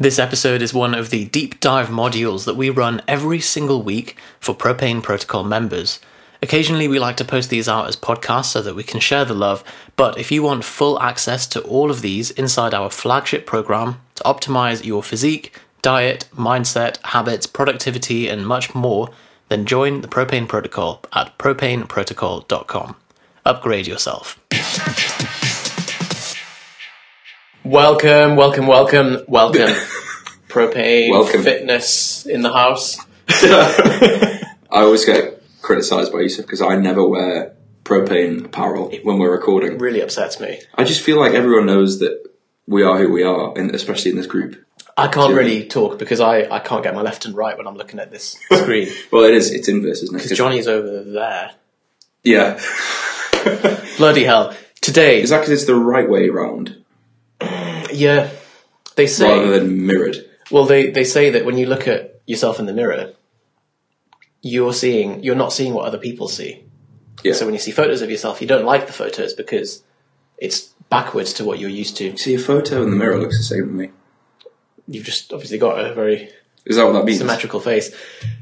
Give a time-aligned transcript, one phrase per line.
[0.00, 4.16] This episode is one of the deep dive modules that we run every single week
[4.40, 6.00] for Propane Protocol members.
[6.42, 9.34] Occasionally, we like to post these out as podcasts so that we can share the
[9.34, 9.62] love,
[9.96, 14.22] but if you want full access to all of these inside our flagship program to
[14.22, 19.10] optimize your physique, diet, mindset, habits, productivity, and much more,
[19.50, 22.96] then join the Propane Protocol at propaneprotocol.com.
[23.44, 24.40] Upgrade yourself.
[27.70, 29.68] Welcome, welcome, welcome, welcome.
[30.48, 31.44] Propane Welcome.
[31.44, 32.98] fitness in the house.
[33.28, 37.54] I always get criticised by Yusuf because I never wear
[37.84, 39.74] propane apparel when we're recording.
[39.74, 40.60] It Really upsets me.
[40.74, 42.20] I just feel like everyone knows that
[42.66, 44.56] we are who we are, and especially in this group.
[44.96, 47.76] I can't really talk because I, I can't get my left and right when I'm
[47.76, 48.88] looking at this screen.
[49.12, 49.52] Well, it is.
[49.52, 50.24] It's inverse, isn't it?
[50.24, 51.52] Because Johnny's over there.
[52.24, 52.60] yeah.
[53.96, 54.56] Bloody hell.
[54.80, 56.79] Today, Is that because it's the right way round
[57.92, 58.30] yeah,
[58.96, 59.28] they say.
[59.28, 60.16] rather than mirrored?
[60.50, 63.12] Well, they, they say that when you look at yourself in the mirror,
[64.42, 66.64] you're seeing you're not seeing what other people see.
[67.22, 67.34] Yeah.
[67.34, 69.82] So when you see photos of yourself, you don't like the photos because
[70.38, 72.16] it's backwards to what you're used to.
[72.16, 73.90] See, a photo in the mirror looks the same to me.
[74.88, 76.30] You've just obviously got a very
[76.64, 77.18] Is that what that means?
[77.18, 77.94] symmetrical face.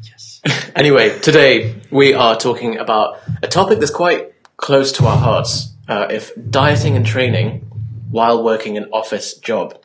[0.05, 0.41] Yes.
[0.77, 6.07] anyway, today we are talking about a topic that's quite close to our hearts: uh,
[6.11, 7.68] if dieting and training
[8.11, 9.81] while working an office job.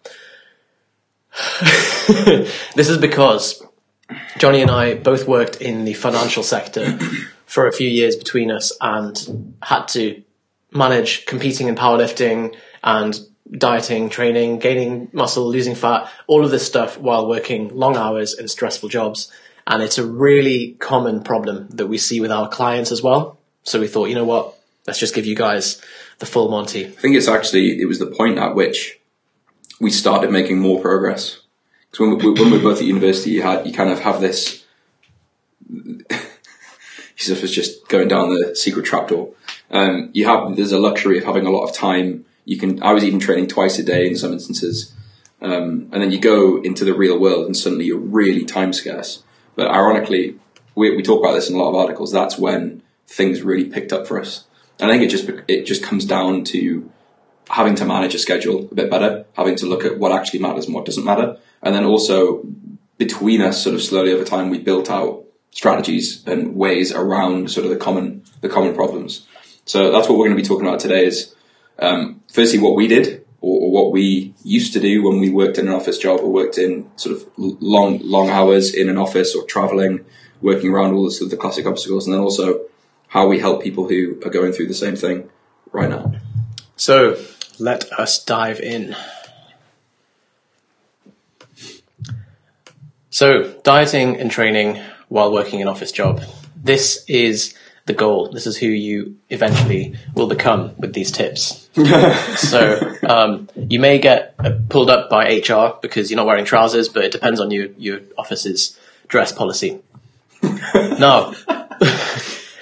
[2.76, 3.64] this is because
[4.38, 6.98] Johnny and I both worked in the financial sector
[7.46, 10.24] for a few years between us and had to
[10.72, 13.20] manage competing in powerlifting and
[13.52, 18.48] dieting, training, gaining muscle, losing fat, all of this stuff while working long hours in
[18.48, 19.32] stressful jobs.
[19.66, 23.40] And it's a really common problem that we see with our clients as well.
[23.64, 24.58] So we thought, you know what?
[24.86, 25.82] Let's just give you guys
[26.20, 26.86] the full Monty.
[26.86, 29.00] I think it's actually it was the point at which
[29.80, 31.40] we started making more progress.
[31.90, 34.20] Because when we, when we were both at university, you had you kind of have
[34.20, 34.66] this.
[37.18, 39.30] Yusuf was just going down the secret trapdoor.
[39.72, 42.26] Um, you have there's a luxury of having a lot of time.
[42.46, 42.82] You can.
[42.84, 44.94] I was even training twice a day in some instances,
[45.42, 49.24] um, and then you go into the real world, and suddenly you're really time scarce.
[49.56, 50.40] But ironically,
[50.76, 52.12] we, we talk about this in a lot of articles.
[52.12, 54.46] That's when things really picked up for us.
[54.84, 56.92] And I think it just it just comes down to
[57.50, 60.66] having to manage a schedule a bit better, having to look at what actually matters
[60.66, 62.44] and what doesn't matter, and then also
[62.98, 67.66] between us, sort of slowly over time, we built out strategies and ways around sort
[67.66, 69.26] of the common the common problems.
[69.64, 71.06] So that's what we're going to be talking about today.
[71.06, 71.34] Is
[71.80, 75.58] um, firstly what we did or, or what we used to do when we worked
[75.58, 79.34] in an office job or worked in sort of long long hours in an office
[79.34, 80.04] or traveling,
[80.42, 82.63] working around all the sort of the classic obstacles, and then also
[83.14, 85.30] how we help people who are going through the same thing
[85.72, 86.12] right now.
[86.76, 87.16] So
[87.60, 88.96] let us dive in.
[93.12, 96.24] So, dieting and training while working an office job.
[96.56, 97.54] This is
[97.86, 98.32] the goal.
[98.32, 101.70] This is who you eventually will become with these tips.
[102.38, 106.90] so, um, you may get uh, pulled up by HR because you're not wearing trousers,
[106.90, 109.80] but it depends on your, your office's dress policy.
[110.74, 111.53] no, You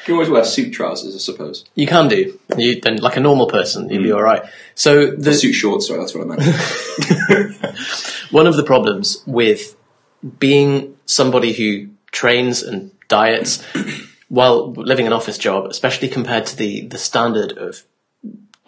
[0.05, 1.65] can always wear suit trousers, I suppose.
[1.75, 2.39] you can do.
[2.57, 4.15] You, then, like a normal person, you'd be hmm.
[4.15, 4.43] all right.
[4.75, 7.77] So, the, Suit shorts, sorry, that's what I meant.
[8.31, 9.75] one of the problems with
[10.39, 13.63] being somebody who trains and diets
[14.29, 17.83] while living an office job, especially compared to the, the standard of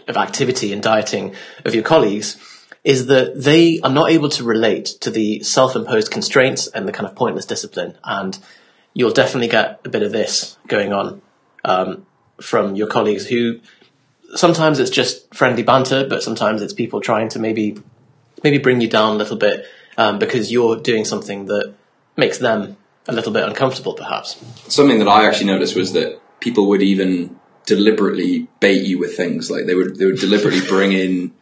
[0.07, 1.33] of activity and dieting
[1.63, 2.37] of your colleagues,
[2.83, 7.07] is that they are not able to relate to the self-imposed constraints and the kind
[7.07, 7.97] of pointless discipline.
[8.03, 8.37] And
[8.93, 11.21] you'll definitely get a bit of this going on
[11.65, 12.05] um,
[12.41, 13.59] from your colleagues who
[14.35, 17.77] sometimes it's just friendly banter, but sometimes it's people trying to maybe
[18.43, 19.65] maybe bring you down a little bit
[19.97, 21.73] um, because you're doing something that
[22.17, 22.75] makes them
[23.07, 24.43] a little bit uncomfortable, perhaps.
[24.67, 29.49] Something that I actually noticed was that people would even deliberately bait you with things.
[29.49, 31.33] Like they would they would deliberately bring in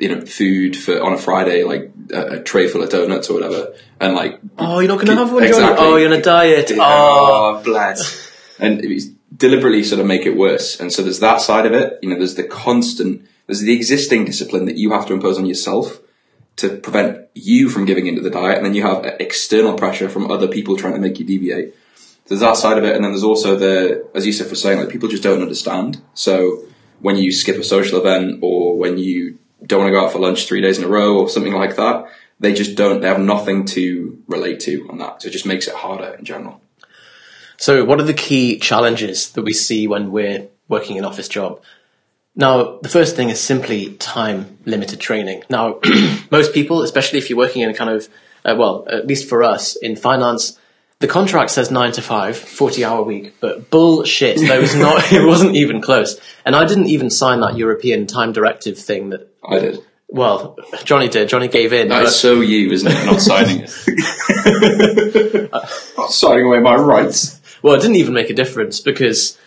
[0.00, 3.34] you know food for on a Friday, like a, a tray full of donuts or
[3.34, 5.48] whatever, and like Oh, you're not going to have one, Johnny?
[5.48, 5.86] Exactly.
[5.86, 6.72] Oh, you're on a diet.
[6.72, 6.78] Oh.
[6.80, 8.28] oh, bless.
[8.58, 9.02] And it
[9.36, 10.78] deliberately sort of make it worse.
[10.78, 11.98] And so there's that side of it.
[12.02, 15.46] You know, there's the constant, there's the existing discipline that you have to impose on
[15.46, 15.98] yourself
[16.56, 18.58] to prevent you from giving into the diet.
[18.58, 21.74] And then you have external pressure from other people trying to make you deviate.
[22.26, 22.94] There's that side of it.
[22.94, 26.02] And then there's also the, as Yusuf was saying, like people just don't understand.
[26.14, 26.64] So
[27.00, 30.18] when you skip a social event or when you don't want to go out for
[30.18, 33.20] lunch three days in a row or something like that, they just don't, they have
[33.20, 35.22] nothing to relate to on that.
[35.22, 36.60] So it just makes it harder in general.
[37.56, 41.62] So, what are the key challenges that we see when we're working an office job?
[42.34, 45.42] Now, the first thing is simply time limited training.
[45.50, 45.78] Now,
[46.30, 48.08] most people, especially if you're working in a kind of
[48.44, 50.58] uh, well, at least for us in finance,
[50.98, 54.38] the contract says nine to five, 40 hour week, but bullshit.
[54.38, 56.20] There was not, it wasn't even close.
[56.44, 59.78] And I didn't even sign that European time directive thing that, I did.
[60.08, 61.28] well, Johnny did.
[61.28, 61.88] Johnny gave in.
[61.88, 63.06] That but- so you, isn't it?
[63.06, 65.52] Not signing it.
[65.96, 67.40] not signing away my rights.
[67.62, 69.38] Well, it didn't even make a difference because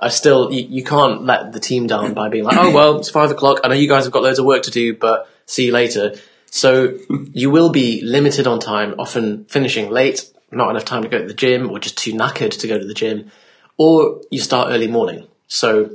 [0.00, 3.10] I still you, you can't let the team down by being like, oh well, it's
[3.10, 3.60] five o'clock.
[3.64, 6.14] I know you guys have got loads of work to do, but see you later.
[6.50, 6.98] So
[7.32, 11.26] you will be limited on time, often finishing late, not enough time to go to
[11.26, 13.30] the gym, or just too knackered to go to the gym,
[13.76, 15.26] or you start early morning.
[15.48, 15.90] So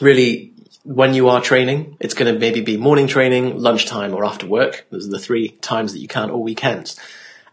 [0.00, 0.51] really,
[0.84, 4.86] when you are training, it's going to maybe be morning training, lunchtime, or after work.
[4.90, 6.98] Those are the three times that you can, or weekends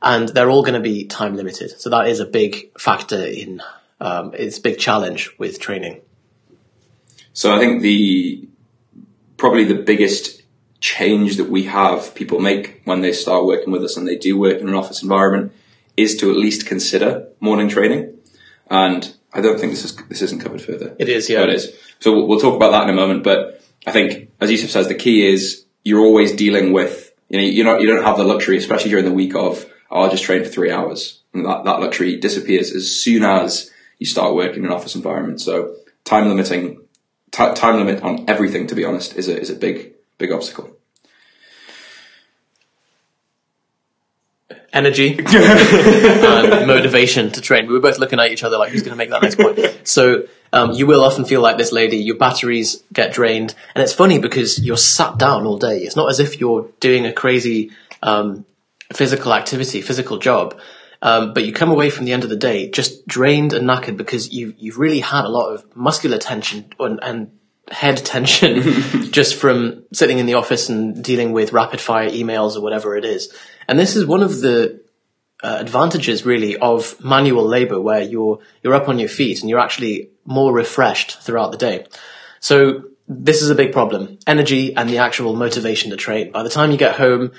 [0.02, 1.80] and they're all going to be time limited.
[1.80, 3.62] So that is a big factor in
[4.02, 6.02] um, it's a big challenge with training.
[7.34, 8.48] So I think the
[9.38, 10.42] probably the biggest
[10.80, 14.38] change that we have people make when they start working with us and they do
[14.38, 15.52] work in an office environment
[15.98, 18.18] is to at least consider morning training.
[18.70, 20.96] And I don't think this is this isn't covered further.
[20.98, 21.44] It is, yeah.
[21.44, 21.76] It is.
[22.00, 23.24] So we'll, we'll talk about that in a moment.
[23.24, 27.44] But I think, as Yusuf says, the key is you're always dealing with you know
[27.44, 30.24] you're not you don't have the luxury, especially during the week of oh, I'll just
[30.24, 31.22] train for three hours.
[31.34, 35.42] And that that luxury disappears as soon as you start working in an office environment.
[35.42, 35.76] So
[36.06, 36.82] time limiting,
[37.32, 40.76] ti time limit on everything, to be honest, is a is a big big obstacle.
[44.72, 47.68] Energy and motivation to train.
[47.68, 49.88] We were both looking at each other like who's going to make that next point.
[49.88, 51.98] So um, you will often feel like this lady.
[51.98, 55.80] Your batteries get drained, and it's funny because you're sat down all day.
[55.80, 57.72] It's not as if you're doing a crazy
[58.04, 58.46] um,
[58.94, 60.60] physical activity, physical job.
[61.02, 63.96] Um, but you come away from the end of the day just drained and knackered
[63.96, 67.39] because you you've really had a lot of muscular tension and, and
[67.72, 68.62] head tension
[69.12, 73.06] just from sitting in the office and dealing with rapid fire emails or whatever it
[73.06, 73.34] is.
[73.68, 74.82] And this is one of the
[75.42, 79.60] uh, advantages really of manual labor where you're you're up on your feet and you're
[79.60, 81.86] actually more refreshed throughout the day.
[82.40, 84.20] So this is a big problem.
[84.28, 86.32] Energy and the actual motivation to train.
[86.32, 87.32] By the time you get home,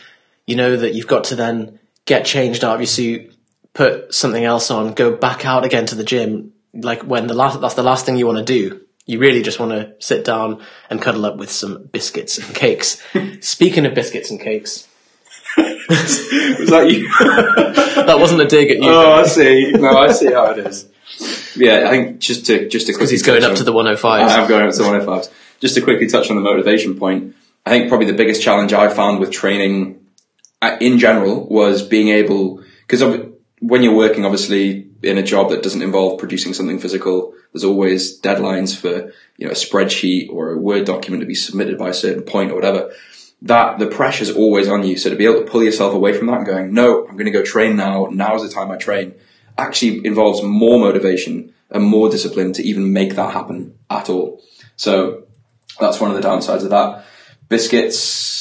[0.47, 3.35] you know that you've got to then get changed out of your suit,
[3.73, 6.53] put something else on, go back out again to the gym.
[6.73, 8.81] Like when the last, that's the last thing you want to do.
[9.11, 13.03] You really just want to sit down and cuddle up with some biscuits and cakes.
[13.41, 14.87] Speaking of biscuits and cakes,
[15.57, 17.09] Was that you?
[18.07, 18.89] that wasn't a dig at you.
[18.89, 19.73] oh, I see.
[19.73, 20.87] No, I see how it is.
[21.57, 24.29] Yeah, I think just to just to because he's going up to the 105.
[24.29, 25.59] I am going up to the 105.
[25.59, 27.35] Just to quickly touch on the motivation point,
[27.67, 30.07] I think probably the biggest challenge I found with training
[30.63, 33.03] uh, in general was being able, because
[33.61, 38.21] when you're working obviously in a job that doesn't involve producing something physical, there's always
[38.21, 41.95] deadlines for, you know, a spreadsheet or a Word document to be submitted by a
[41.95, 42.93] certain point or whatever.
[43.43, 44.97] That the pressure's always on you.
[44.97, 47.27] So to be able to pull yourself away from that and going, no, I'm going
[47.27, 48.09] to go train now.
[48.11, 49.15] Now's the time I train
[49.57, 54.43] actually involves more motivation and more discipline to even make that happen at all.
[54.77, 55.25] So
[55.79, 57.05] that's one of the downsides of that.
[57.49, 58.40] Biscuits,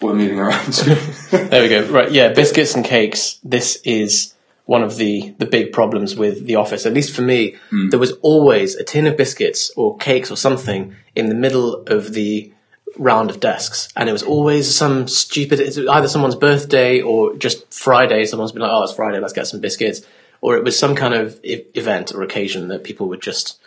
[0.00, 0.74] we're moving around.
[1.30, 1.90] There we go.
[1.90, 3.38] Right, yeah, biscuits and cakes.
[3.42, 4.34] This is
[4.64, 6.86] one of the the big problems with the office.
[6.86, 7.88] At least for me, hmm.
[7.88, 12.12] there was always a tin of biscuits or cakes or something in the middle of
[12.12, 12.52] the
[12.96, 15.60] round of desks, and it was always some stupid.
[15.60, 18.24] It's either someone's birthday or just Friday.
[18.24, 19.20] Someone's been like, "Oh, it's Friday.
[19.20, 20.02] Let's get some biscuits,"
[20.40, 23.58] or it was some kind of e- event or occasion that people would just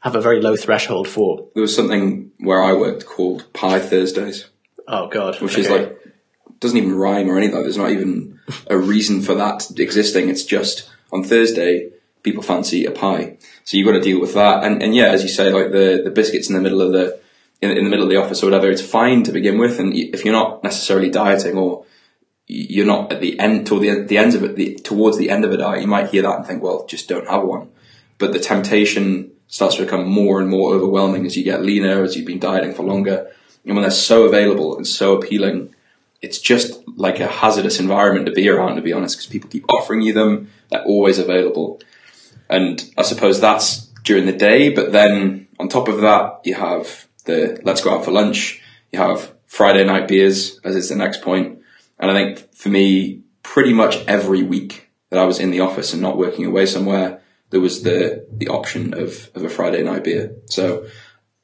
[0.00, 1.48] have a very low threshold for.
[1.54, 4.46] there was something where I worked called Pie Thursdays,
[4.92, 5.96] Oh God, which is like
[6.58, 7.62] doesn't even rhyme or anything.
[7.62, 10.28] There's not even a reason for that existing.
[10.28, 11.90] It's just on Thursday
[12.24, 14.64] people fancy a pie, so you've got to deal with that.
[14.64, 17.20] And and yeah, as you say, like the the biscuits in the middle of the
[17.62, 19.78] in, in the middle of the office or whatever, it's fine to begin with.
[19.78, 21.84] And if you're not necessarily dieting or
[22.48, 25.44] you're not at the end toward the the ends of it the, towards the end
[25.44, 27.70] of a diet, you might hear that and think, well, just don't have one.
[28.18, 32.16] But the temptation starts to become more and more overwhelming as you get leaner, as
[32.16, 33.30] you've been dieting for longer,
[33.64, 35.74] and when they're so available and so appealing,
[36.22, 39.64] it's just like a hazardous environment to be around, to be honest, because people keep
[39.70, 40.50] offering you them.
[40.70, 41.80] They're always available,
[42.48, 44.70] and I suppose that's during the day.
[44.70, 48.62] But then on top of that, you have the let's go out for lunch.
[48.92, 51.60] You have Friday night beers, as is the next point.
[51.98, 55.92] And I think for me, pretty much every week that I was in the office
[55.92, 60.04] and not working away somewhere, there was the the option of of a Friday night
[60.04, 60.34] beer.
[60.46, 60.86] So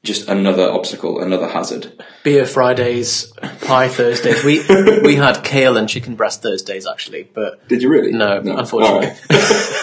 [0.07, 1.91] just another obstacle, another hazard.
[2.23, 4.43] beer Fridays, pie Thursdays.
[4.43, 4.65] We
[5.01, 8.11] we had kale and chicken breast Thursdays actually, but Did you really?
[8.11, 9.11] No, unfortunately.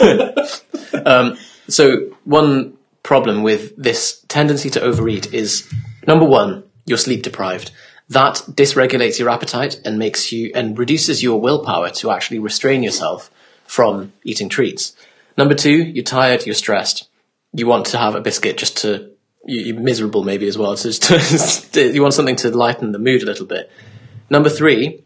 [0.00, 0.64] Alright.
[1.06, 1.36] um,
[1.68, 5.70] so one problem with this tendency to overeat is
[6.06, 7.70] number one, you're sleep deprived.
[8.08, 13.30] that dysregulates your appetite and makes you and reduces your willpower to actually restrain yourself
[13.64, 14.94] from eating treats.
[15.38, 17.08] Number two, you're tired, you're stressed.
[17.52, 19.13] You want to have a biscuit just to
[19.46, 20.76] you're miserable maybe as well.
[20.76, 20.88] So
[21.80, 23.70] you want something to lighten the mood a little bit.
[24.30, 25.04] Number three,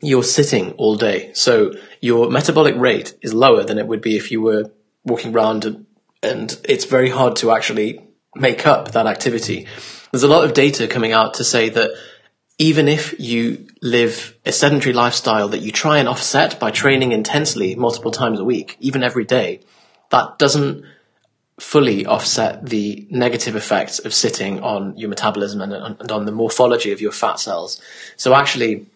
[0.00, 1.32] you're sitting all day.
[1.34, 4.70] So your metabolic rate is lower than it would be if you were
[5.04, 5.86] walking around and,
[6.22, 9.66] and it's very hard to actually make up that activity.
[10.10, 11.90] There's a lot of data coming out to say that
[12.58, 17.74] even if you live a sedentary lifestyle that you try and offset by training intensely
[17.74, 19.60] multiple times a week, even every day,
[20.10, 20.84] that doesn't
[21.60, 26.90] fully offset the negative effects of sitting on your metabolism and, and on the morphology
[26.90, 27.80] of your fat cells.
[28.16, 28.86] So actually,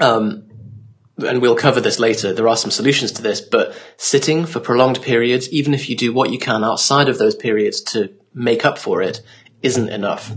[0.00, 0.44] um,
[1.18, 5.00] and we'll cover this later, there are some solutions to this, but sitting for prolonged
[5.00, 8.78] periods, even if you do what you can outside of those periods to make up
[8.78, 9.20] for it,
[9.62, 10.32] isn't enough.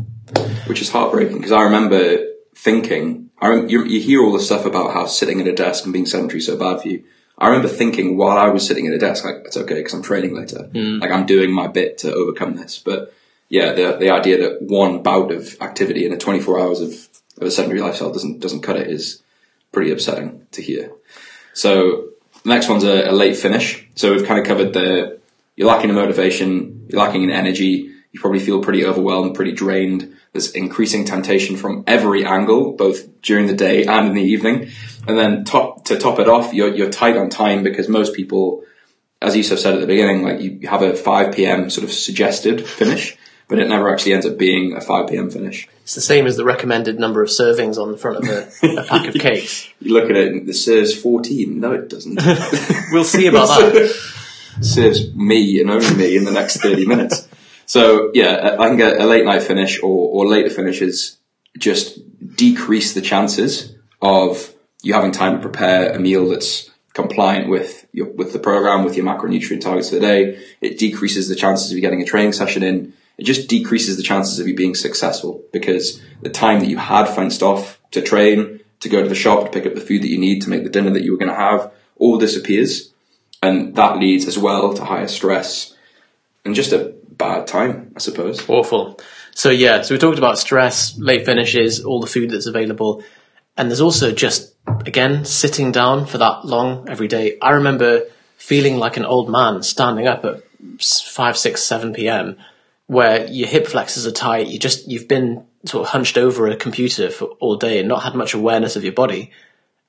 [0.68, 4.66] Which is heartbreaking because I remember thinking, I rem- you, you hear all the stuff
[4.66, 7.04] about how sitting at a desk and being sedentary is so bad for you.
[7.38, 10.02] I remember thinking while I was sitting at a desk, like, it's okay because I'm
[10.02, 10.70] training later.
[10.74, 11.02] Mm.
[11.02, 12.80] Like, I'm doing my bit to overcome this.
[12.80, 13.14] But
[13.50, 16.94] yeah, the, the idea that one bout of activity in a 24 hours of,
[17.38, 19.22] of a sedentary lifestyle doesn't, doesn't cut it is
[19.72, 20.92] pretty upsetting to hear.
[21.54, 22.10] So,
[22.46, 23.86] the next one's a, a late finish.
[23.96, 25.20] So we've kind of covered the,
[25.56, 30.16] you're lacking in motivation, you're lacking in energy, you probably feel pretty overwhelmed, pretty drained.
[30.32, 34.70] There's increasing temptation from every angle, both during the day and in the evening.
[35.06, 38.64] And then top, to top it off, you're, you're tight on time because most people,
[39.22, 41.70] as Yusuf said at the beginning, like you have a 5 p.m.
[41.70, 43.18] sort of suggested finish,
[43.50, 45.30] but it never actually ends up being a 5 p.m.
[45.30, 45.68] finish.
[45.82, 48.86] It's the same as the recommended number of servings on the front of a, a
[48.86, 49.70] pack of cakes.
[49.82, 51.60] You look at it and it says 14.
[51.60, 52.18] No, it doesn't.
[52.94, 54.14] We'll see about that.
[54.62, 57.28] serves me and only me in the next 30 minutes.
[57.66, 61.18] So yeah, I think a, a late night finish or, or later finishes
[61.58, 62.00] just
[62.36, 64.54] decrease the chances of
[64.84, 68.96] you having time to prepare a meal that's compliant with your, with the program, with
[68.96, 70.44] your macronutrient targets for the day.
[70.62, 72.94] It decreases the chances of you getting a training session in.
[73.18, 77.06] It just decreases the chances of you being successful because the time that you had
[77.06, 80.10] fenced off to train, to go to the shop, to pick up the food that
[80.10, 82.94] you need to make the dinner that you were going to have, all disappears.
[83.42, 85.76] And that leads as well to higher stress
[86.44, 88.48] and just a bad time, I suppose.
[88.50, 89.00] Awful.
[89.32, 93.04] So yeah, so we talked about stress, late finishes, all the food that's available.
[93.58, 97.38] And there's also just, again, sitting down for that long every day.
[97.42, 98.04] I remember
[98.38, 100.44] feeling like an old man standing up at
[100.82, 102.38] 5, 6, 7 p.m.
[102.88, 104.48] where your hip flexors are tight.
[104.48, 108.04] You just, you've been sort of hunched over a computer for all day and not
[108.04, 109.32] had much awareness of your body.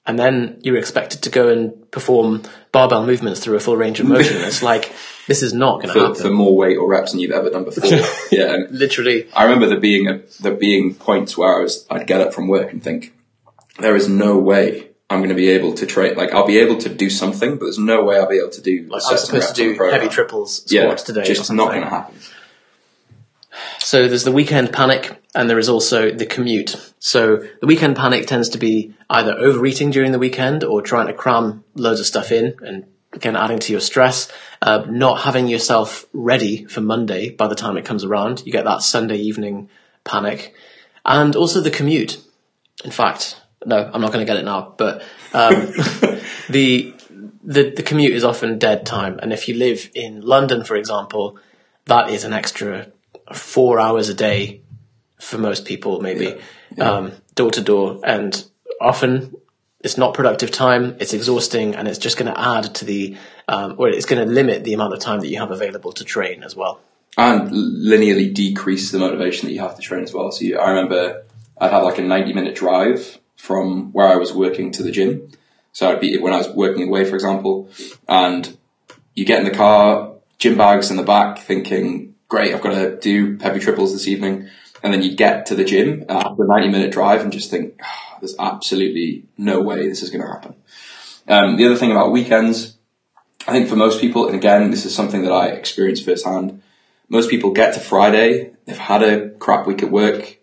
[0.07, 4.07] And then you're expected to go and perform barbell movements through a full range of
[4.07, 4.37] motion.
[4.37, 4.93] it's like,
[5.27, 6.15] this is not going to happen.
[6.15, 7.91] for more weight or reps than you've ever done before.
[8.31, 8.57] yeah.
[8.71, 12.33] Literally, I remember there being a, there being points where I was, I'd get up
[12.33, 13.13] from work and think,
[13.79, 16.17] there is no way I'm going to be able to train.
[16.17, 18.63] Like I'll be able to do something, but there's no way I'll be able to
[18.63, 18.87] do.
[18.89, 21.25] like I was supposed to do heavy triples squats yeah, today.
[21.25, 22.17] Just not going to happen.
[23.79, 26.77] So there's the weekend panic, and there is also the commute.
[26.99, 31.13] So the weekend panic tends to be either overeating during the weekend or trying to
[31.13, 34.31] cram loads of stuff in, and again adding to your stress.
[34.63, 38.65] Uh, not having yourself ready for Monday by the time it comes around, you get
[38.65, 39.69] that Sunday evening
[40.05, 40.55] panic,
[41.05, 42.23] and also the commute.
[42.85, 45.03] In fact, no, I'm not going to get it now, but
[45.33, 45.55] um,
[46.49, 46.95] the
[47.43, 51.39] the the commute is often dead time, and if you live in London, for example,
[51.87, 52.89] that is an extra
[53.33, 54.63] four hours a day
[55.19, 56.39] for most people, maybe
[56.81, 58.45] um, door to door, and
[58.81, 59.35] often
[59.81, 60.97] it's not productive time.
[61.01, 63.17] It's exhausting, and it's just going to add to the
[63.49, 66.05] um, or it's going to limit the amount of time that you have available to
[66.05, 66.81] train as well.
[67.19, 70.31] and linearly decrease the motivation that you have to train as well.
[70.31, 71.25] So you, I remember
[71.59, 75.31] I'd have like a 90 minute drive from where I was working to the gym.
[75.73, 77.71] So I'd be when I was working away, for example,
[78.09, 78.57] and
[79.15, 82.99] you get in the car, gym bags in the back, thinking, great, I've got to
[82.99, 84.49] do heavy triples this evening.
[84.87, 87.75] And then you get to the gym after a 90 minute drive and just think,
[87.83, 90.55] "Ah, there's absolutely no way this is going to happen.
[91.29, 92.77] Um, the other thing about weekends,
[93.49, 96.63] I think for most people, and again, this is something that I experienced firsthand,
[97.09, 100.39] most people get to Friday, they've had a crap week at work,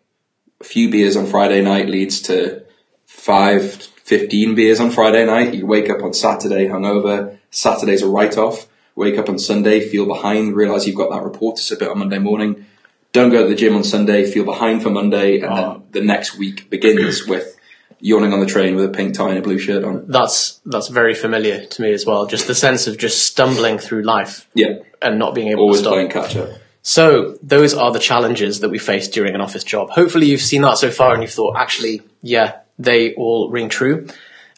[0.59, 2.63] a few beers on Friday night leads to
[3.05, 3.71] five,
[4.03, 5.53] 15 beers on Friday night.
[5.53, 10.05] You wake up on Saturday hungover, Saturday's a write off, wake up on Sunday, feel
[10.05, 12.65] behind, realize you've got that report to submit on Monday morning,
[13.13, 16.37] don't go to the gym on Sunday, feel behind for Monday, and then the next
[16.37, 17.57] week begins with
[17.99, 20.05] yawning on the train with a pink tie and a blue shirt on.
[20.07, 22.25] That's that's very familiar to me as well.
[22.25, 25.83] Just the sense of just stumbling through life Yeah, and not being able always to
[25.85, 25.93] stop.
[25.93, 26.49] playing catch up.
[26.81, 29.89] So those are the challenges that we face during an office job.
[29.91, 34.07] Hopefully you've seen that so far and you've thought, actually, yeah, they all ring true.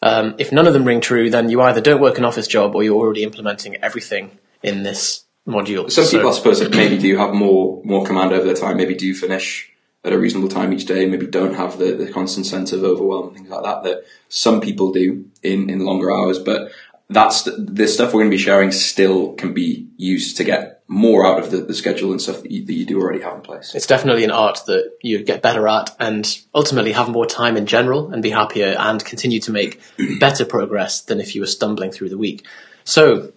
[0.02, 2.74] Um, if none of them ring true, then you either don't work an office job
[2.74, 5.90] or you're already implementing everything in this module.
[5.90, 8.76] Some So- people, I suppose, that maybe do have more more command over their time.
[8.76, 9.70] Maybe do finish
[10.04, 11.06] at a reasonable time each day.
[11.06, 13.82] Maybe don't have the, the constant sense of overwhelm and things like that.
[13.84, 16.72] That some people do in in longer hours, but
[17.08, 18.72] that's the, the stuff we're going to be sharing.
[18.72, 22.50] Still can be used to get more out of the, the schedule and stuff that
[22.50, 23.74] you, that you do already have in place.
[23.74, 27.66] it's definitely an art that you get better at and ultimately have more time in
[27.66, 29.80] general and be happier and continue to make
[30.20, 32.46] better progress than if you were stumbling through the week.
[32.84, 33.32] So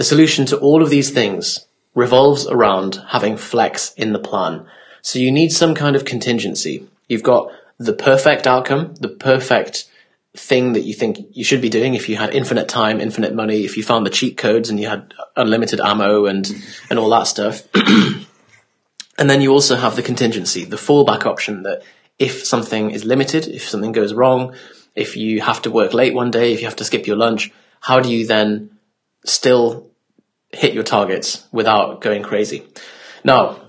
[0.00, 4.64] the solution to all of these things revolves around having flex in the plan.
[5.02, 6.88] So you need some kind of contingency.
[7.06, 9.90] You've got the perfect outcome, the perfect
[10.34, 13.66] thing that you think you should be doing if you had infinite time, infinite money,
[13.66, 16.50] if you found the cheat codes and you had unlimited ammo and,
[16.88, 17.62] and all that stuff.
[19.18, 21.82] And then you also have the contingency, the fallback option that
[22.18, 24.54] if something is limited, if something goes wrong,
[24.94, 27.52] if you have to work late one day, if you have to skip your lunch,
[27.80, 28.70] how do you then
[29.26, 29.89] still
[30.52, 32.66] hit your targets without going crazy?
[33.24, 33.60] Now,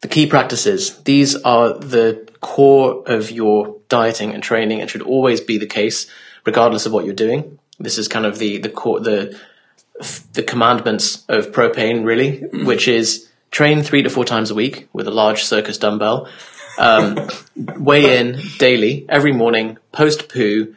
[0.00, 5.40] the key practices, these are the core of your dieting and training and should always
[5.40, 6.10] be the case
[6.44, 7.58] regardless of what you're doing.
[7.78, 9.38] This is kind of the, the core, the,
[10.32, 15.08] the commandments of propane really, which is train three to four times a week with
[15.08, 16.28] a large circus dumbbell,
[16.78, 20.74] um, weigh in daily, every morning, post poo,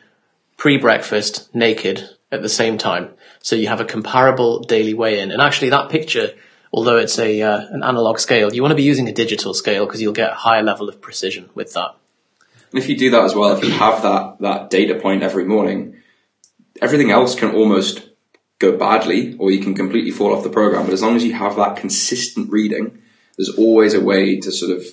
[0.57, 3.09] pre breakfast, naked at the same time.
[3.41, 5.31] So you have a comparable daily weigh in.
[5.31, 6.33] And actually that picture,
[6.73, 9.85] although it's a, uh, an analog scale, you want to be using a digital scale
[9.85, 11.95] because you'll get a higher level of precision with that.
[12.71, 15.43] And if you do that as well, if you have that that data point every
[15.43, 15.95] morning,
[16.81, 18.07] everything else can almost
[18.59, 20.85] go badly, or you can completely fall off the program.
[20.85, 23.01] But as long as you have that consistent reading,
[23.37, 24.83] there's always a way to sort of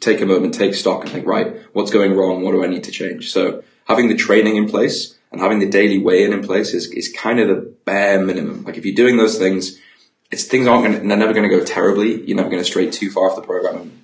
[0.00, 2.42] take a moment, take stock, and think, right, what's going wrong?
[2.42, 3.32] What do I need to change?
[3.32, 7.12] So having the training in place and having the daily weigh-in in place is is
[7.12, 8.64] kind of the bare minimum.
[8.64, 9.78] Like if you're doing those things,
[10.30, 11.00] it's things aren't going.
[11.00, 12.24] to They're never going to go terribly.
[12.24, 14.00] You're never going to stray too far off the program and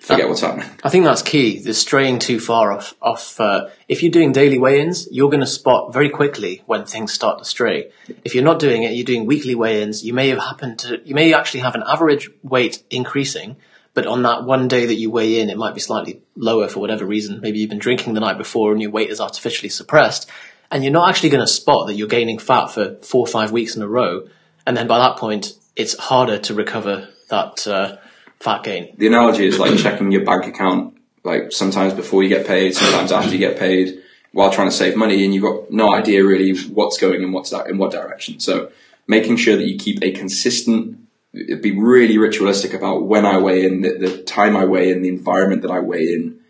[0.00, 0.68] forget what's happening.
[0.82, 1.60] I think that's key.
[1.60, 2.94] The straying too far off.
[3.00, 3.38] Off.
[3.38, 7.38] Uh, if you're doing daily weigh-ins, you're going to spot very quickly when things start
[7.38, 7.92] to stray.
[8.24, 10.04] If you're not doing it, you're doing weekly weigh-ins.
[10.04, 11.00] You may have happened to.
[11.04, 13.56] You may actually have an average weight increasing,
[13.94, 16.80] but on that one day that you weigh in, it might be slightly lower for
[16.80, 17.40] whatever reason.
[17.40, 20.28] Maybe you've been drinking the night before and your weight is artificially suppressed,
[20.72, 23.52] and you're not actually going to spot that you're gaining fat for four or five
[23.52, 24.26] weeks in a row.
[24.66, 27.98] And then by that point, it's harder to recover that uh,
[28.40, 28.94] fat gain.
[28.96, 33.12] the analogy is like checking your bank account like sometimes before you get paid, sometimes
[33.12, 36.56] after you get paid, while trying to save money, and you've got no idea really
[36.68, 38.40] what's going in what's that in what direction.
[38.40, 38.72] So
[39.06, 40.98] making sure that you keep a consistent,
[41.32, 45.08] be really ritualistic about when I weigh in, the, the time I weigh in, the
[45.08, 46.40] environment that I weigh in,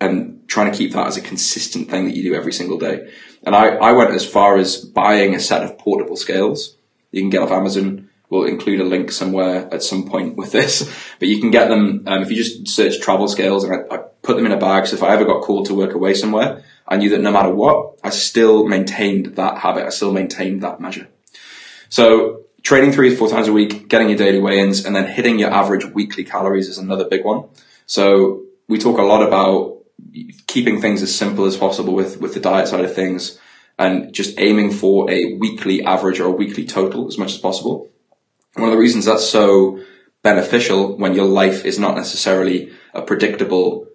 [0.00, 3.10] and trying to keep that as a consistent thing that you do every single day.
[3.42, 6.76] And I, I went as far as buying a set of portable scales
[7.12, 8.08] you can get off Amazon.
[8.30, 12.04] We'll include a link somewhere at some point with this, but you can get them
[12.06, 14.86] um, if you just search travel scales and I, I put them in a bag.
[14.86, 17.54] So if I ever got called to work away somewhere, I knew that no matter
[17.54, 19.84] what, I still maintained that habit.
[19.84, 21.08] I still maintained that measure.
[21.90, 25.38] So training three or four times a week, getting your daily weigh-ins, and then hitting
[25.38, 27.44] your average weekly calories is another big one.
[27.86, 29.81] So we talk a lot about
[30.46, 33.38] keeping things as simple as possible with, with the diet side of things
[33.78, 37.88] and just aiming for a weekly average or a weekly total as much as possible.
[38.54, 39.80] One of the reasons that's so
[40.22, 43.88] beneficial when your life is not necessarily a predictable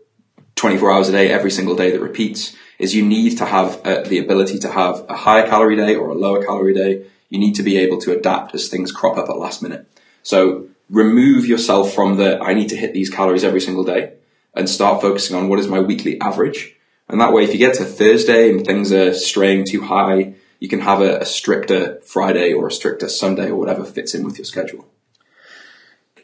[0.55, 4.01] 24 hours a day, every single day that repeats, is you need to have uh,
[4.01, 7.05] the ability to have a higher calorie day or a lower calorie day.
[7.29, 9.87] You need to be able to adapt as things crop up at last minute.
[10.23, 14.13] So remove yourself from the, I need to hit these calories every single day
[14.57, 16.75] and start focusing on what is my weekly average.
[17.09, 20.67] And that way, if you get to Thursday and things are straying too high, you
[20.67, 24.37] can have a, a stricter Friday or a stricter Sunday or whatever fits in with
[24.37, 24.87] your schedule.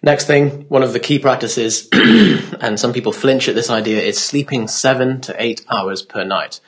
[0.01, 4.21] Next thing, one of the key practices, and some people flinch at this idea, is
[4.21, 6.59] sleeping seven to eight hours per night.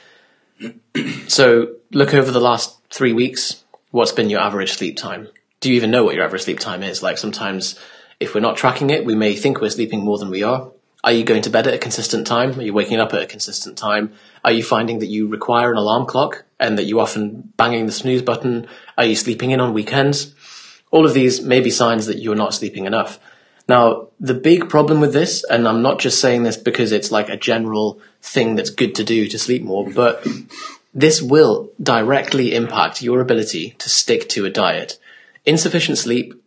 [1.28, 3.66] so look over the last three weeks.
[3.92, 5.28] What's been your average sleep time?
[5.60, 7.04] Do you even know what your average sleep time is?
[7.04, 7.78] Like sometimes
[8.22, 10.72] if we're not tracking it, we may think we're sleeping more than we are.
[11.06, 12.58] Are you going to bed at a consistent time?
[12.60, 14.14] Are you waking up at a consistent time?
[14.44, 17.92] Are you finding that you require an alarm clock and that you often banging the
[17.92, 18.66] snooze button?
[18.98, 20.34] Are you sleeping in on weekends?
[20.90, 23.20] All of these may be signs that you're not sleeping enough.
[23.70, 27.30] Now, the big problem with this, and I'm not just saying this because it's like
[27.30, 30.26] a general thing that's good to do to sleep more, but
[30.96, 34.98] this will directly impact your ability to stick to a diet.
[35.46, 36.42] Insufficient sleep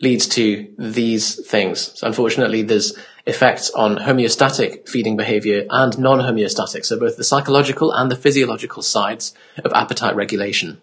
[0.00, 1.98] leads to these things.
[1.98, 8.10] So unfortunately, there's effects on homeostatic feeding behavior and non-homeostatic, so both the psychological and
[8.10, 9.34] the physiological sides
[9.64, 10.80] of appetite regulation,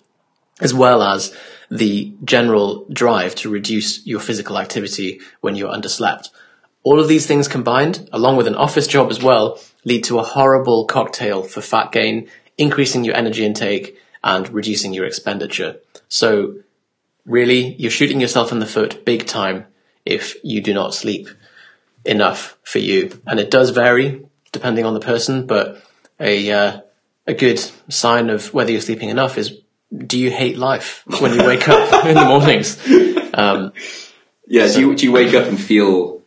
[0.61, 1.35] as well as
[1.71, 6.29] the general drive to reduce your physical activity when you're underslept.
[6.83, 10.23] All of these things combined, along with an office job as well, lead to a
[10.23, 15.77] horrible cocktail for fat gain, increasing your energy intake and reducing your expenditure.
[16.09, 16.57] So
[17.25, 19.65] really, you're shooting yourself in the foot big time
[20.05, 21.29] if you do not sleep
[22.05, 23.21] enough for you.
[23.27, 25.83] And it does vary depending on the person, but
[26.19, 26.81] a, uh,
[27.27, 27.59] a good
[27.89, 29.59] sign of whether you're sleeping enough is
[29.95, 32.79] do you hate life when you wake up in the mornings?
[33.33, 33.73] Um,
[34.47, 36.21] yeah, so, do, you, do you wake up and feel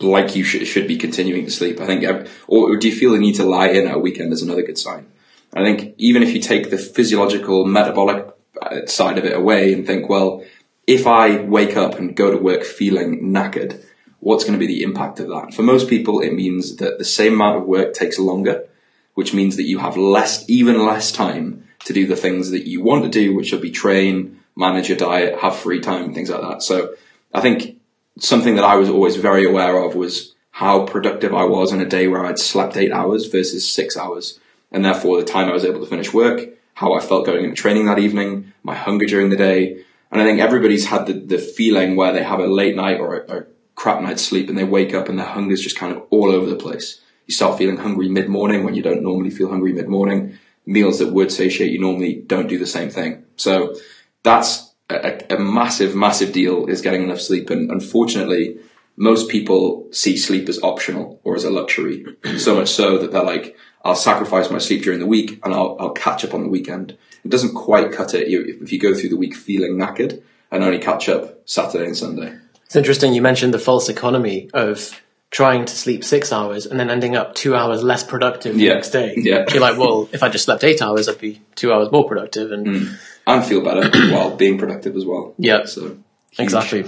[0.00, 1.80] like you should, should be continuing to sleep?
[1.80, 4.32] I think, or, or do you feel the need to lie in at a weekend
[4.32, 5.06] is another good sign?
[5.54, 9.72] I think even if you take the physiological, metabolic uh, Uh, side of it away
[9.72, 10.42] and think, well,
[10.86, 13.84] if I wake up and go to work feeling knackered,
[14.20, 15.52] what's going to be the impact of that?
[15.52, 18.66] For most people, it means that the same amount of work takes longer,
[19.14, 22.82] which means that you have less, even less time to do the things that you
[22.82, 26.40] want to do, which will be train, manage your diet, have free time, things like
[26.40, 26.62] that.
[26.62, 26.94] So
[27.34, 27.78] I think
[28.18, 31.88] something that I was always very aware of was how productive I was in a
[31.88, 34.40] day where I'd slept eight hours versus six hours.
[34.72, 37.56] And therefore the time I was able to finish work, how I felt going into
[37.56, 39.82] training that evening, my hunger during the day.
[40.12, 43.16] And I think everybody's had the, the feeling where they have a late night or
[43.16, 46.02] a, a crap night's sleep and they wake up and their hunger's just kind of
[46.10, 47.00] all over the place.
[47.26, 50.98] You start feeling hungry mid morning when you don't normally feel hungry mid morning meals
[50.98, 53.24] that would satiate you normally don't do the same thing.
[53.36, 53.74] So
[54.22, 57.48] that's a, a, massive, massive deal is getting enough sleep.
[57.48, 58.58] And unfortunately,
[58.96, 62.04] most people see sleep as optional or as a luxury.
[62.36, 65.76] so much so that they're like, I'll sacrifice my sleep during the week and I'll,
[65.78, 66.98] I'll catch up on the weekend.
[67.24, 70.80] It doesn't quite cut it if you go through the week feeling knackered and only
[70.80, 72.36] catch up Saturday and Sunday.
[72.64, 76.90] It's interesting you mentioned the false economy of trying to sleep six hours and then
[76.90, 78.74] ending up two hours less productive the yeah.
[78.74, 79.14] next day.
[79.16, 79.44] Yeah.
[79.50, 82.50] You're like, well, if I just slept eight hours, I'd be two hours more productive
[82.50, 82.98] and mm.
[83.24, 85.32] and feel better while being productive as well.
[85.38, 85.66] Yeah.
[85.66, 86.00] So huge.
[86.40, 86.86] exactly.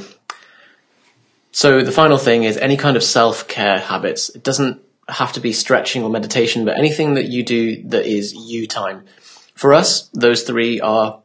[1.53, 4.31] So the final thing is any kind of self care habits.
[4.31, 8.35] It doesn't have to be stretching or meditation, but anything that you do that is
[8.35, 9.05] you time.
[9.55, 11.23] For us, those three are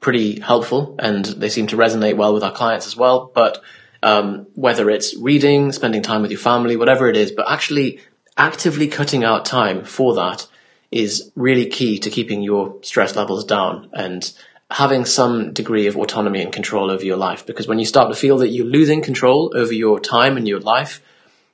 [0.00, 3.30] pretty helpful and they seem to resonate well with our clients as well.
[3.34, 3.62] But
[4.02, 8.00] um, whether it's reading, spending time with your family, whatever it is, but actually
[8.36, 10.46] actively cutting out time for that
[10.90, 14.32] is really key to keeping your stress levels down and
[14.70, 17.46] having some degree of autonomy and control over your life.
[17.46, 20.60] Because when you start to feel that you're losing control over your time and your
[20.60, 21.02] life,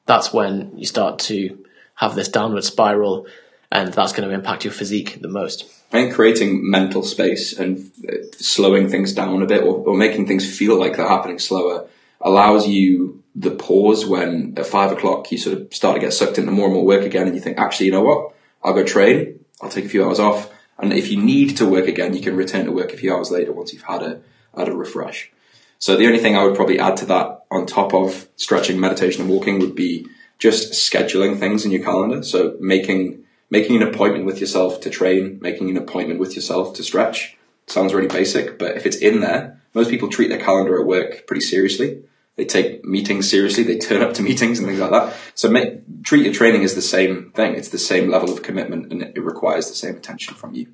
[0.07, 3.27] that's when you start to have this downward spiral
[3.71, 5.65] and that's going to impact your physique the most.
[5.91, 10.59] Think creating mental space and uh, slowing things down a bit or, or making things
[10.59, 11.89] feel like they're happening slower
[12.21, 16.39] allows you the pause when at five o'clock you sort of start to get sucked
[16.39, 18.35] into more and more work again and you think, actually, you know what?
[18.63, 19.45] I'll go train.
[19.61, 20.53] I'll take a few hours off.
[20.79, 23.31] And if you need to work again, you can return to work a few hours
[23.31, 24.21] later once you've had a,
[24.57, 25.31] had a refresh.
[25.79, 29.23] So the only thing I would probably add to that on top of stretching, meditation
[29.23, 30.07] and walking would be
[30.43, 32.21] just scheduling things in your calendar.
[32.25, 36.83] So making, making an appointment with yourself to train, making an appointment with yourself to
[36.83, 37.37] stretch.
[37.69, 41.29] Sounds really basic, but if it's in there, most people treat their calendar at work
[41.29, 42.03] pretty seriously.
[42.35, 43.63] They take meetings seriously.
[43.63, 45.15] They turn up to meetings and things like that.
[45.37, 47.55] So make, treat your training as the same thing.
[47.55, 50.67] It's the same level of commitment and it requires the same attention from you.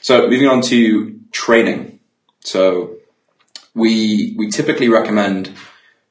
[0.00, 1.98] So moving on to training.
[2.44, 2.98] So
[3.74, 5.50] we, we typically recommend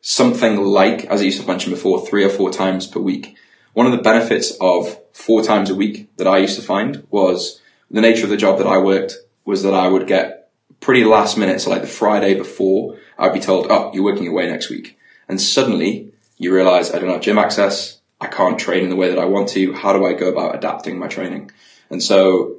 [0.03, 3.37] something like, as I used to mention before, three or four times per week.
[3.71, 7.61] One of the benefits of four times a week that I used to find was
[7.89, 10.49] the nature of the job that I worked was that I would get
[10.81, 11.61] pretty last minute.
[11.61, 14.99] So like the Friday before I'd be told, oh, you're working away next week.
[15.29, 18.01] And suddenly you realize I don't have gym access.
[18.19, 19.71] I can't train in the way that I want to.
[19.73, 21.51] How do I go about adapting my training?
[21.89, 22.57] And so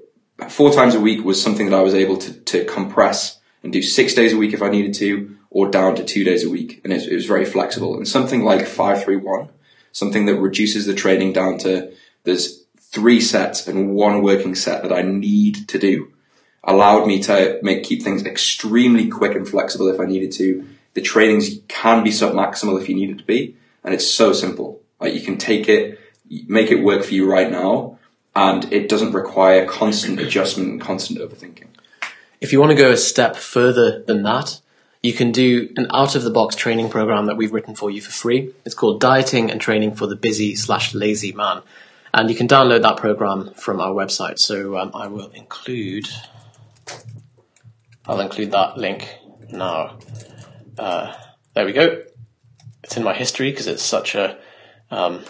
[0.48, 3.82] four times a week was something that I was able to, to compress and do
[3.82, 6.82] six days a week if I needed to, or down to two days a week.
[6.84, 7.96] And it it was very flexible.
[7.96, 9.48] And something like 531,
[9.92, 11.92] something that reduces the training down to
[12.24, 16.12] there's three sets and one working set that I need to do
[16.64, 20.66] allowed me to make keep things extremely quick and flexible if I needed to.
[20.94, 24.32] The trainings can be sub maximal if you need it to be, and it's so
[24.32, 24.80] simple.
[25.00, 26.00] Like you can take it,
[26.46, 27.98] make it work for you right now,
[28.34, 31.68] and it doesn't require constant adjustment and constant overthinking.
[32.40, 34.60] If you want to go a step further than that,
[35.04, 38.00] you can do an out of the box training program that we've written for you
[38.00, 38.54] for free.
[38.64, 41.60] It's called Dieting and Training for the Busy slash Lazy Man.
[42.14, 44.38] And you can download that program from our website.
[44.38, 46.08] So um, I will include
[48.06, 49.14] I'll include that link
[49.50, 49.98] now
[50.78, 51.14] uh,
[51.52, 52.02] there we go.
[52.82, 54.38] It's in my history because it's such a
[54.90, 55.22] um,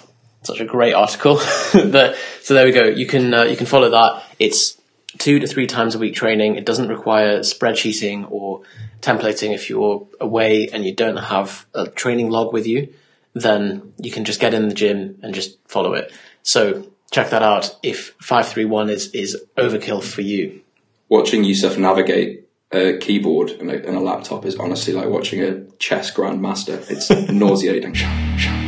[0.42, 1.38] such a great article.
[1.38, 2.14] so
[2.48, 2.84] there we go.
[2.84, 4.22] You can uh, you can follow that.
[4.38, 4.80] It's
[5.18, 6.56] two to three times a week training.
[6.56, 8.62] It doesn't require spreadsheeting or
[9.00, 9.54] templating.
[9.54, 12.92] If you're away and you don't have a training log with you,
[13.34, 16.12] then you can just get in the gym and just follow it.
[16.42, 20.60] So check that out if 531 is, is overkill for you.
[21.08, 25.64] Watching Yusuf navigate a keyboard and a, and a laptop is honestly like watching a
[25.78, 26.90] chess grandmaster.
[26.90, 27.94] It's nauseating.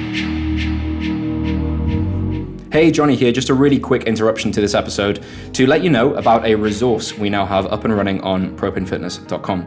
[2.77, 3.33] Hey, Johnny here.
[3.33, 7.17] Just a really quick interruption to this episode to let you know about a resource
[7.17, 9.62] we now have up and running on propanefitness.com.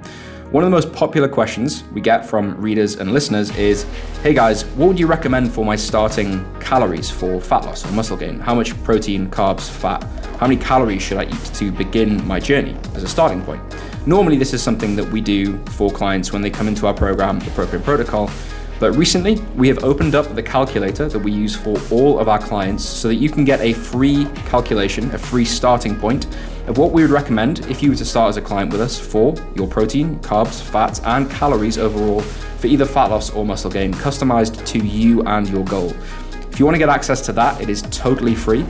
[0.52, 3.88] One of the most popular questions we get from readers and listeners is
[4.22, 8.16] Hey guys, what would you recommend for my starting calories for fat loss or muscle
[8.16, 8.40] gain?
[8.40, 10.04] How much protein, carbs, fat?
[10.38, 13.64] How many calories should I eat to begin my journey as a starting point?
[14.06, 17.40] Normally, this is something that we do for clients when they come into our program,
[17.40, 18.30] the Propane Protocol.
[18.80, 22.40] But recently, we have opened up the calculator that we use for all of our
[22.40, 26.28] clients so that you can get a free calculation, a free starting point
[26.68, 28.98] of what we would recommend if you were to start as a client with us
[28.98, 33.94] for your protein, carbs, fats, and calories overall for either fat loss or muscle gain,
[33.94, 35.94] customized to you and your goal.
[36.50, 38.66] If you want to get access to that, it is totally free.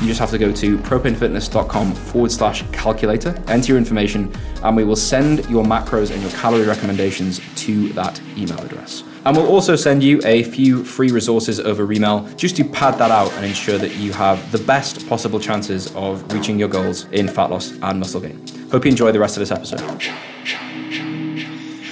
[0.00, 4.84] You just have to go to propanefitness.com forward slash calculator, enter your information, and we
[4.84, 9.02] will send your macros and your calorie recommendations to that email address.
[9.24, 13.10] And we'll also send you a few free resources over email just to pad that
[13.10, 17.26] out and ensure that you have the best possible chances of reaching your goals in
[17.28, 18.46] fat loss and muscle gain.
[18.70, 19.80] Hope you enjoy the rest of this episode.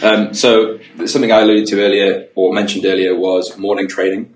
[0.02, 4.34] Um, so something I alluded to earlier or mentioned earlier was morning training.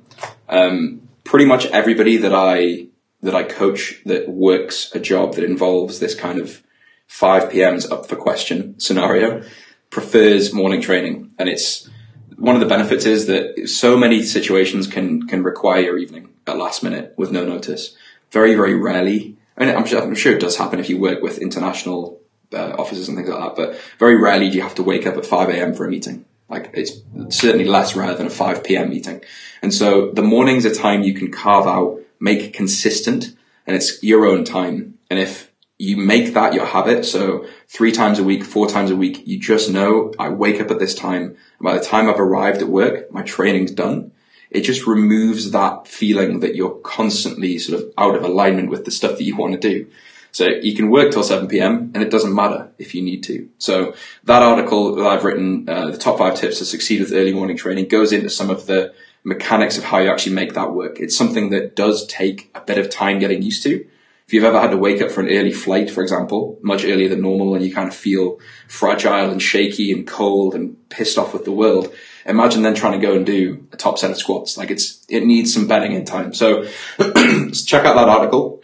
[0.49, 2.87] Um, pretty much everybody that I
[3.23, 6.63] that I coach that works a job that involves this kind of
[7.07, 9.43] 5 p.m.s up for question scenario
[9.91, 11.89] prefers morning training, and it's
[12.37, 16.59] one of the benefits is that so many situations can can require your evening at
[16.59, 17.97] last minute with no notice.
[18.31, 21.39] Very very rarely, and I'm sure, I'm sure it does happen if you work with
[21.39, 22.21] international
[22.53, 23.57] uh, offices and things like that.
[23.57, 25.75] But very rarely do you have to wake up at 5 a.m.
[25.75, 26.25] for a meeting.
[26.49, 26.93] Like it's
[27.31, 28.91] certainly less rare than a 5 p.m.
[28.91, 29.23] meeting.
[29.63, 34.27] And so the morning's a time you can carve out, make consistent, and it's your
[34.27, 34.99] own time.
[35.11, 37.05] And if you make that your habit.
[37.05, 40.71] So three times a week, four times a week, you just know I wake up
[40.71, 41.23] at this time.
[41.23, 44.13] And by the time I've arrived at work, my training's done.
[44.51, 48.91] It just removes that feeling that you're constantly sort of out of alignment with the
[48.91, 49.87] stuff that you want to do.
[50.33, 51.91] So you can work till 7 p.m.
[51.95, 53.49] and it doesn't matter if you need to.
[53.59, 57.33] So that article that I've written, uh, the top five tips to succeed with early
[57.33, 58.95] morning training goes into some of the
[59.27, 61.01] mechanics of how you actually make that work.
[61.01, 63.87] It's something that does take a bit of time getting used to
[64.27, 67.09] if you've ever had to wake up for an early flight, for example, much earlier
[67.09, 71.33] than normal, and you kind of feel fragile and shaky and cold and pissed off
[71.33, 74.59] with the world, imagine then trying to go and do a top set of squats.
[74.59, 76.35] Like it's, it needs some bedding in time.
[76.35, 76.65] So
[76.99, 78.61] check out that article,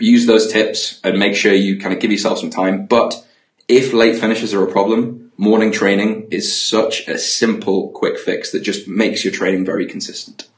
[0.00, 2.86] use those tips and make sure you kind of give yourself some time.
[2.86, 3.24] But
[3.68, 8.60] if late finishes are a problem, morning training is such a simple, quick fix that
[8.60, 10.48] just makes your training very consistent.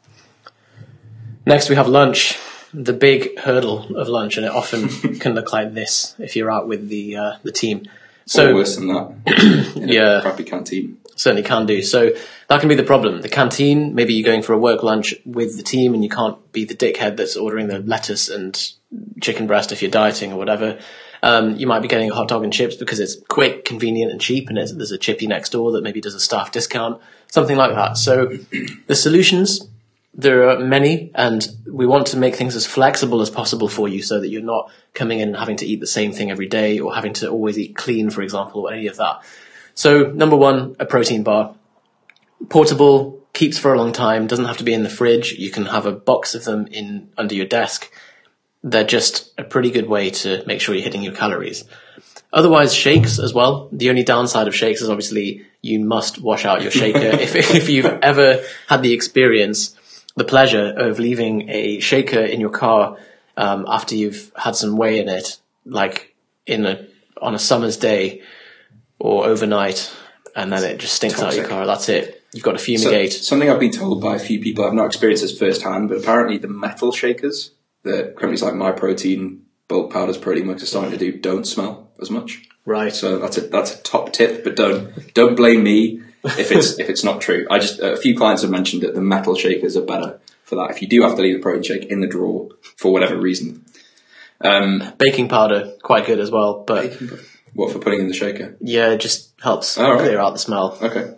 [1.46, 2.36] Next, we have lunch
[2.72, 4.88] the big hurdle of lunch, and it often
[5.20, 7.86] can look like this if you're out with the uh, the team.
[8.26, 9.72] So or worse than that.
[9.76, 11.82] yeah, crappy canteen certainly can do.
[11.82, 12.12] So
[12.48, 13.20] that can be the problem.
[13.20, 16.52] The canteen, maybe you're going for a work lunch with the team, and you can't
[16.52, 18.72] be the dickhead that's ordering the lettuce and
[19.20, 20.78] chicken breast if you're dieting or whatever.
[21.22, 24.20] Um, you might be getting a hot dog and chips because it's quick, convenient, and
[24.20, 27.74] cheap, and there's a chippy next door that maybe does a staff discount, something like
[27.74, 27.98] that.
[27.98, 28.38] So
[28.86, 29.68] the solutions
[30.14, 34.02] there are many, and we want to make things as flexible as possible for you
[34.02, 36.80] so that you're not coming in and having to eat the same thing every day
[36.80, 39.22] or having to always eat clean, for example, or any of that.
[39.74, 41.54] So, number one, a protein bar.
[42.48, 45.32] Portable, keeps for a long time, doesn't have to be in the fridge.
[45.32, 47.90] You can have a box of them in under your desk.
[48.62, 51.64] They're just a pretty good way to make sure you're hitting your calories.
[52.32, 53.68] Otherwise, shakes as well.
[53.72, 56.98] The only downside of shakes is obviously you must wash out your shaker.
[57.20, 59.76] if, if you've ever had the experience
[60.16, 62.98] the pleasure of leaving a shaker in your car
[63.36, 66.14] um, after you've had some whey in it, like
[66.46, 66.86] in a
[67.20, 68.22] on a summer's day
[68.98, 69.90] or overnight,
[70.36, 71.40] and then it just stinks Toxic.
[71.40, 71.66] out your car.
[71.66, 72.22] That's it.
[72.32, 73.12] You've got to fumigate.
[73.12, 74.64] So, something I've been told by a few people.
[74.64, 77.50] I've not experienced this firsthand, but apparently the metal shakers
[77.82, 82.10] that companies like Myprotein, bulk powders, Protein Works are starting to do don't smell as
[82.10, 82.48] much.
[82.66, 82.92] Right.
[82.92, 86.88] So that's a that's a top tip, but don't don't blame me if it's if
[86.88, 87.46] it's not true.
[87.50, 90.70] I just a few clients have mentioned that the metal shakers are better for that.
[90.70, 93.64] If you do have to leave the protein shake in the drawer for whatever reason,
[94.40, 96.64] um, baking powder quite good as well.
[96.64, 96.96] But
[97.54, 98.56] what for putting in the shaker?
[98.60, 99.98] Yeah, it just helps right.
[99.98, 100.78] clear out the smell.
[100.80, 101.16] Okay.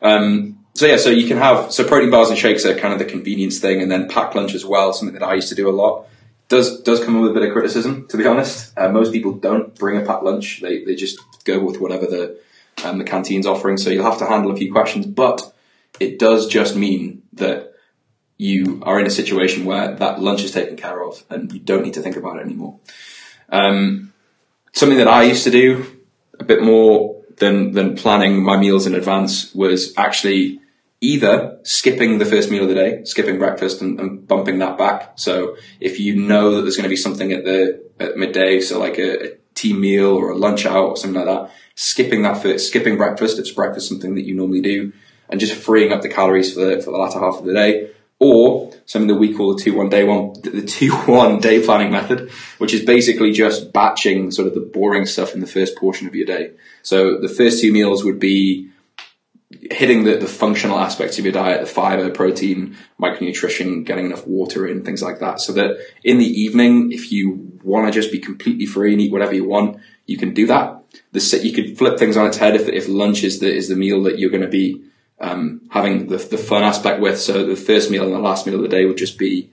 [0.00, 2.98] Um, so yeah, so you can have so protein bars and shakes are kind of
[2.98, 5.68] the convenience thing, and then packed lunch as well, something that I used to do
[5.68, 6.06] a lot.
[6.48, 8.76] Does does come with a bit of criticism, to be honest.
[8.76, 12.38] Uh, most people don't bring a packed lunch; they they just go with whatever the
[12.84, 13.76] um, the canteen's offering.
[13.76, 15.54] So you'll have to handle a few questions, but
[16.00, 17.74] it does just mean that
[18.38, 21.82] you are in a situation where that lunch is taken care of, and you don't
[21.82, 22.78] need to think about it anymore.
[23.50, 24.12] Um,
[24.72, 25.84] something that I used to do
[26.40, 30.61] a bit more than than planning my meals in advance was actually
[31.02, 35.12] either skipping the first meal of the day, skipping breakfast and, and bumping that back.
[35.16, 38.78] So if you know that there's going to be something at the at midday, so
[38.78, 42.40] like a, a team meal or a lunch out or something like that, skipping that
[42.40, 44.92] first, skipping breakfast, if breakfast something that you normally do,
[45.28, 47.90] and just freeing up the calories for the, for the latter half of the day.
[48.20, 51.90] Or something that we call the two one day one, the two one day planning
[51.90, 56.06] method, which is basically just batching sort of the boring stuff in the first portion
[56.06, 56.52] of your day.
[56.82, 58.70] So the first two meals would be
[59.70, 64.66] hitting the, the functional aspects of your diet, the fiber, protein, micronutrition, getting enough water
[64.66, 65.40] in, things like that.
[65.40, 69.12] So that in the evening, if you want to just be completely free and eat
[69.12, 70.82] whatever you want, you can do that.
[71.12, 73.76] The, you could flip things on its head if, if lunch is the, is the
[73.76, 74.82] meal that you're going to be
[75.20, 77.20] um, having the, the fun aspect with.
[77.20, 79.50] So the first meal and the last meal of the day would just be,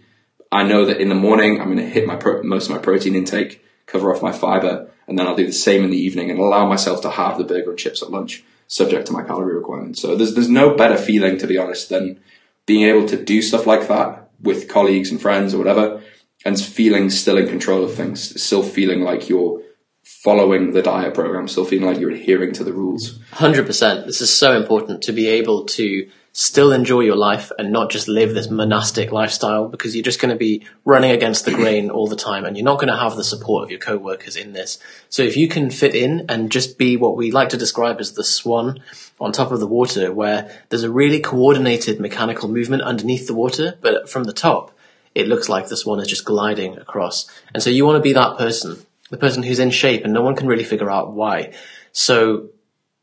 [0.52, 2.82] I know that in the morning I'm going to hit my pro- most of my
[2.82, 6.30] protein intake, cover off my fiber, and then I'll do the same in the evening
[6.30, 9.56] and allow myself to have the burger and chips at lunch, subject to my calorie
[9.56, 10.02] requirements.
[10.02, 12.22] So there's there's no better feeling, to be honest, than
[12.66, 16.02] being able to do stuff like that with colleagues and friends or whatever,
[16.46, 19.62] and feeling still in control of things, still feeling like you're
[20.04, 23.20] following the diet program, still feeling like you're adhering to the rules.
[23.34, 24.06] 100%.
[24.06, 28.08] This is so important to be able to still enjoy your life and not just
[28.08, 32.08] live this monastic lifestyle because you're just going to be running against the grain all
[32.08, 34.78] the time and you're not going to have the support of your co-workers in this.
[35.10, 38.14] So if you can fit in and just be what we like to describe as
[38.14, 38.82] the swan
[39.20, 43.78] on top of the water where there's a really coordinated mechanical movement underneath the water,
[43.82, 44.72] but from the top,
[45.16, 47.28] it looks like the swan is just gliding across.
[47.54, 50.22] And so you want to be that person the person who's in shape and no
[50.22, 51.54] one can really figure out why.
[51.92, 52.50] So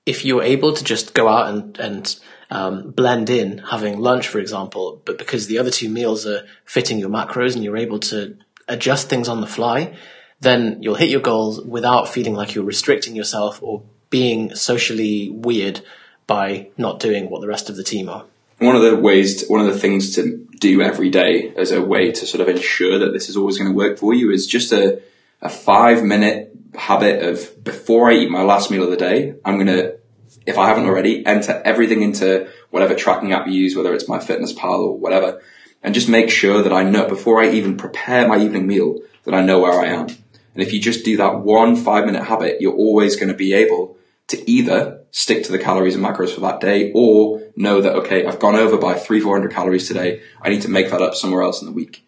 [0.04, 2.16] if you're able to just go out and, and
[2.50, 6.98] um, blend in having lunch, for example, but because the other two meals are fitting
[6.98, 8.36] your macros and you're able to
[8.68, 9.96] adjust things on the fly,
[10.40, 15.80] then you'll hit your goals without feeling like you're restricting yourself or being socially weird
[16.26, 18.24] by not doing what the rest of the team are.
[18.58, 21.82] One of the ways, to, one of the things to do every day as a
[21.82, 24.46] way to sort of ensure that this is always going to work for you is
[24.46, 25.02] just a
[25.42, 29.54] a five minute habit of before I eat my last meal of the day, I'm
[29.54, 29.96] going to,
[30.44, 34.78] if I haven't already, enter everything into whatever tracking app you use, whether it's MyFitnessPal
[34.78, 35.40] or whatever,
[35.82, 39.34] and just make sure that I know before I even prepare my evening meal that
[39.34, 40.06] I know where I am.
[40.06, 43.52] And if you just do that one five minute habit, you're always going to be
[43.52, 43.96] able
[44.28, 48.26] to either stick to the calories and macros for that day or know that, okay,
[48.26, 50.20] I've gone over by three, 400 calories today.
[50.42, 52.06] I need to make that up somewhere else in the week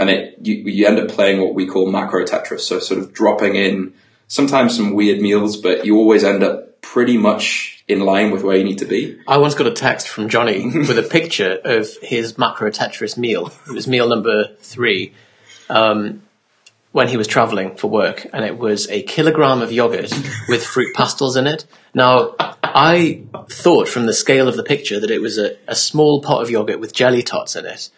[0.00, 2.60] and it you, you end up playing what we call macro Tetris.
[2.60, 3.92] So sort of dropping in
[4.30, 8.56] sometimes some weird meals, but you always end up pretty much in line with where
[8.56, 9.20] you need to be.
[9.28, 13.52] I once got a text from Johnny with a picture of his macro Tetris meal.
[13.68, 15.12] It was meal number three.
[15.68, 16.22] Um,
[16.92, 20.12] when he was traveling for work, and it was a kilogram of yogurt
[20.48, 21.64] with Fruit Pastilles in it.
[21.94, 26.20] Now, I thought from the scale of the picture that it was a, a small
[26.20, 27.90] pot of yogurt with jelly tots in it.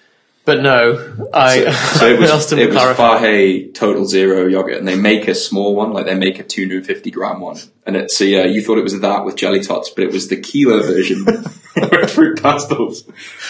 [0.45, 1.71] But no, I.
[1.71, 5.93] So, so it was, it was Total Zero yogurt, and they make a small one,
[5.93, 7.59] like they make a 250 gram one.
[7.87, 10.29] And it's so yeah, you thought it was that with jelly tots, but it was
[10.29, 11.25] the kilo version
[11.77, 13.05] with Fruit Pastilles.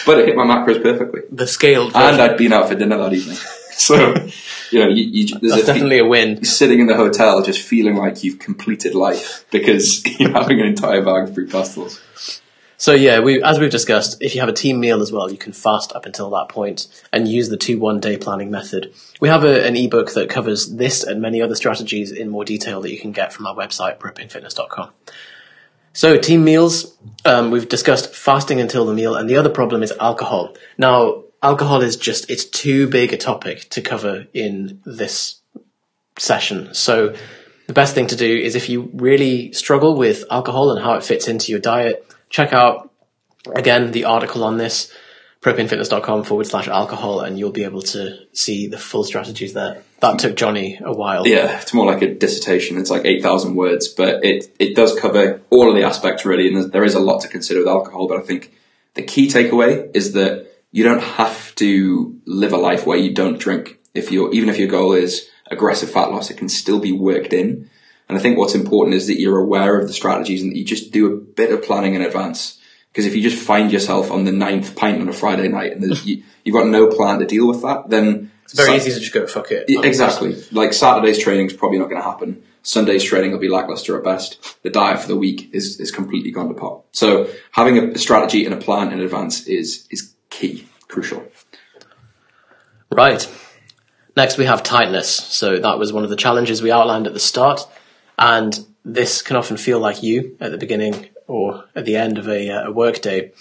[0.05, 1.21] But it hit my macros perfectly.
[1.31, 2.09] The scaled, version.
[2.09, 3.37] and I'd been out for dinner that evening.
[3.75, 4.13] So
[4.69, 6.35] you know, you, you, there's a, definitely a win.
[6.35, 10.67] You're sitting in the hotel, just feeling like you've completed life because you're having an
[10.67, 11.99] entire bag of Fruit Pastilles.
[12.77, 15.37] So yeah, we, as we've discussed, if you have a team meal as well, you
[15.37, 18.93] can fast up until that point and use the two one day planning method.
[19.21, 22.81] We have a, an ebook that covers this and many other strategies in more detail
[22.81, 24.89] that you can get from our website, propanefitness.com.
[25.93, 29.93] So team meals, um, we've discussed fasting until the meal, and the other problem is
[29.99, 30.55] alcohol.
[30.77, 35.39] Now, alcohol is just, it's too big a topic to cover in this
[36.17, 36.73] session.
[36.73, 37.15] So
[37.67, 41.03] the best thing to do is if you really struggle with alcohol and how it
[41.03, 42.91] fits into your diet, check out
[43.55, 44.91] again the article on this
[45.41, 49.83] propanefitness.com forward slash alcohol and you'll be able to see the full strategies there.
[49.99, 51.27] That took Johnny a while.
[51.27, 52.77] Yeah, it's more like a dissertation.
[52.77, 56.47] It's like 8,000 words, but it, it does cover all of the aspects really.
[56.47, 58.53] And there is a lot to consider with alcohol, but I think
[58.93, 63.37] the key takeaway is that you don't have to live a life where you don't
[63.37, 63.79] drink.
[63.93, 67.33] If you're, even if your goal is aggressive fat loss, it can still be worked
[67.33, 67.69] in.
[68.09, 70.65] And I think what's important is that you're aware of the strategies and that you
[70.65, 72.59] just do a bit of planning in advance.
[72.91, 76.05] Because if you just find yourself on the ninth pint on a Friday night and
[76.05, 78.99] you, you've got no plan to deal with that, then It's very Sa- easy to
[78.99, 79.65] just go fuck it.
[79.67, 80.35] Yeah, exactly.
[80.51, 82.43] Like Saturday's training is probably not going to happen.
[82.61, 84.61] Sunday's training will be lackluster at best.
[84.63, 86.83] The diet for the week is, is completely gone to pot.
[86.91, 91.23] So having a strategy and a plan in advance is is key, crucial.
[92.91, 93.27] Right.
[94.15, 95.09] Next, we have tightness.
[95.09, 97.67] So that was one of the challenges we outlined at the start,
[98.23, 102.29] and this can often feel like you at the beginning or at the end of
[102.29, 103.33] a, uh, a work day.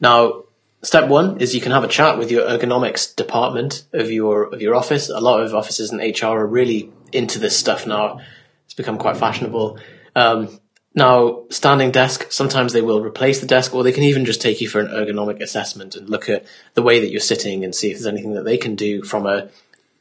[0.00, 0.42] Now,
[0.82, 4.60] step one is you can have a chat with your ergonomics department of your of
[4.60, 5.08] your office.
[5.08, 8.20] A lot of offices in HR are really into this stuff now.
[8.64, 9.78] It's become quite fashionable.
[10.16, 10.58] Um,
[10.96, 14.60] now, standing desk, sometimes they will replace the desk or they can even just take
[14.60, 17.92] you for an ergonomic assessment and look at the way that you're sitting and see
[17.92, 19.48] if there's anything that they can do from a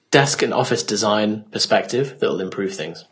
[0.09, 3.05] desk and office design perspective that will improve things.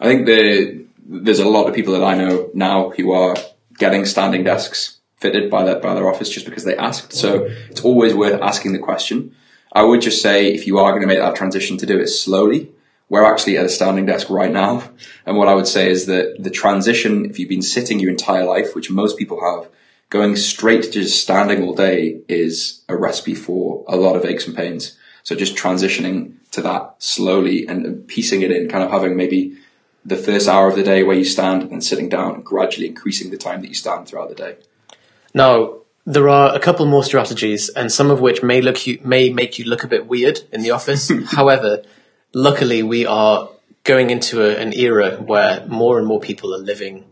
[0.00, 3.36] I think the, there's a lot of people that I know now who are
[3.78, 7.12] getting standing desks fitted by their by their office just because they asked.
[7.12, 9.36] So it's always worth asking the question.
[9.72, 12.08] I would just say if you are going to make that transition to do it
[12.08, 12.72] slowly,
[13.08, 14.90] we're actually at a standing desk right now.
[15.26, 18.44] And what I would say is that the transition, if you've been sitting your entire
[18.44, 19.68] life, which most people have,
[20.08, 24.46] going straight to just standing all day is a recipe for a lot of aches
[24.46, 24.96] and pains.
[25.22, 29.56] So just transitioning to that slowly and piecing it in, kind of having maybe
[30.04, 32.86] the first hour of the day where you stand and then sitting down and gradually
[32.86, 34.56] increasing the time that you stand throughout the day.
[35.34, 39.30] Now, there are a couple more strategies, and some of which may look you, may
[39.30, 41.10] make you look a bit weird in the office.
[41.26, 41.82] However,
[42.32, 43.50] luckily we are
[43.84, 47.04] going into a, an era where more and more people are living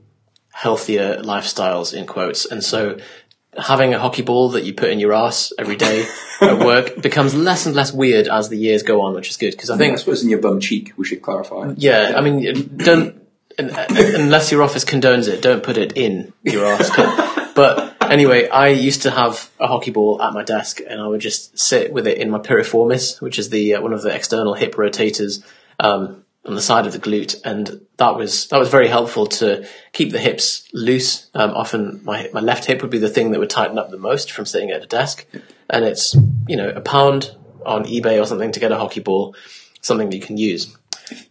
[0.50, 2.98] healthier lifestyles in quotes, and so
[3.58, 6.06] having a hockey ball that you put in your ass every day
[6.40, 9.50] at work becomes less and less weird as the years go on, which is good
[9.52, 9.94] because I think.
[9.94, 11.74] I suppose in your bum cheek, we should clarify.
[11.76, 13.28] yeah, I mean, don't
[13.58, 16.90] unless your office condones it, don't put it in your ass.
[17.58, 21.08] But, but anyway, I used to have a hockey ball at my desk, and I
[21.08, 24.14] would just sit with it in my piriformis, which is the uh, one of the
[24.14, 25.44] external hip rotators
[25.80, 29.66] um, on the side of the glute, and that was that was very helpful to
[29.92, 31.30] keep the hips loose.
[31.34, 33.98] Um, often, my my left hip would be the thing that would tighten up the
[33.98, 35.26] most from sitting at a desk,
[35.68, 37.36] and it's you know a pound
[37.66, 39.36] on eBay or something to get a hockey ball,
[39.82, 40.74] something that you can use.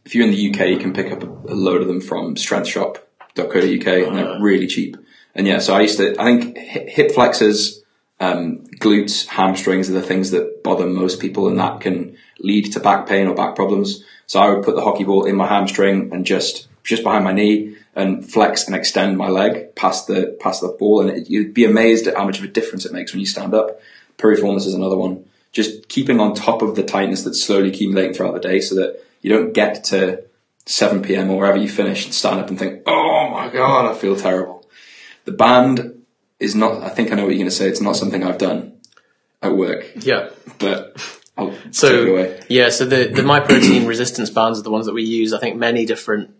[0.06, 3.88] If you're in the UK, you can pick up a, load of them from strengthshop.co.uk
[3.88, 4.98] and they're really cheap.
[5.36, 7.84] And yeah, so I used to, I think hip flexors,
[8.20, 12.80] um, glutes, hamstrings are the things that bother most people and that can lead to
[12.80, 14.04] back pain or back problems.
[14.26, 17.32] So I would put the hockey ball in my hamstring and just, just behind my
[17.32, 21.02] knee and flex and extend my leg past the, past the ball.
[21.02, 23.26] And it, you'd be amazed at how much of a difference it makes when you
[23.26, 23.80] stand up.
[24.18, 25.26] Piriformis is another one.
[25.52, 29.04] Just keeping on top of the tightness that's slowly accumulating throughout the day so that
[29.22, 30.24] you don't get to
[30.66, 31.30] 7 p.m.
[31.30, 34.68] or wherever you finish and stand up and think, oh my God, I feel terrible.
[35.26, 35.97] The band
[36.40, 37.68] is not, I think I know what you're going to say.
[37.68, 38.74] It's not something I've done
[39.42, 40.30] at work, Yeah.
[40.60, 40.96] but
[41.38, 42.40] I'll take it So away.
[42.50, 45.34] yeah, so the the MyProtein resistance bands are the ones that we use.
[45.34, 46.32] I think many different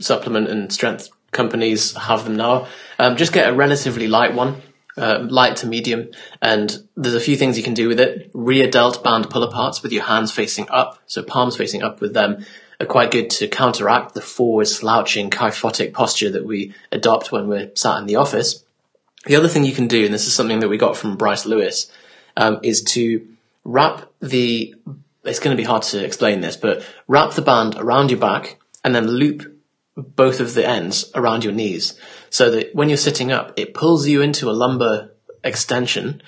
[0.00, 2.66] supplement and strength companies have them now.
[2.98, 4.62] Um, just get a relatively light one,
[4.96, 6.10] uh, light to medium,
[6.42, 8.30] and there's a few things you can do with it.
[8.34, 12.12] Rear delt band pull aparts with your hands facing up, so palms facing up with
[12.14, 12.44] them.
[12.78, 17.70] Are quite good to counteract the forward slouching kyphotic posture that we adopt when we're
[17.74, 18.64] sat in the office.
[19.26, 21.46] The other thing you can do, and this is something that we got from Bryce
[21.46, 21.90] Lewis,
[22.36, 23.26] um, is to
[23.64, 24.74] wrap the.
[25.24, 28.60] It's going to be hard to explain this, but wrap the band around your back
[28.84, 29.60] and then loop
[29.96, 31.98] both of the ends around your knees,
[32.30, 35.10] so that when you're sitting up, it pulls you into a lumbar
[35.42, 36.22] extension.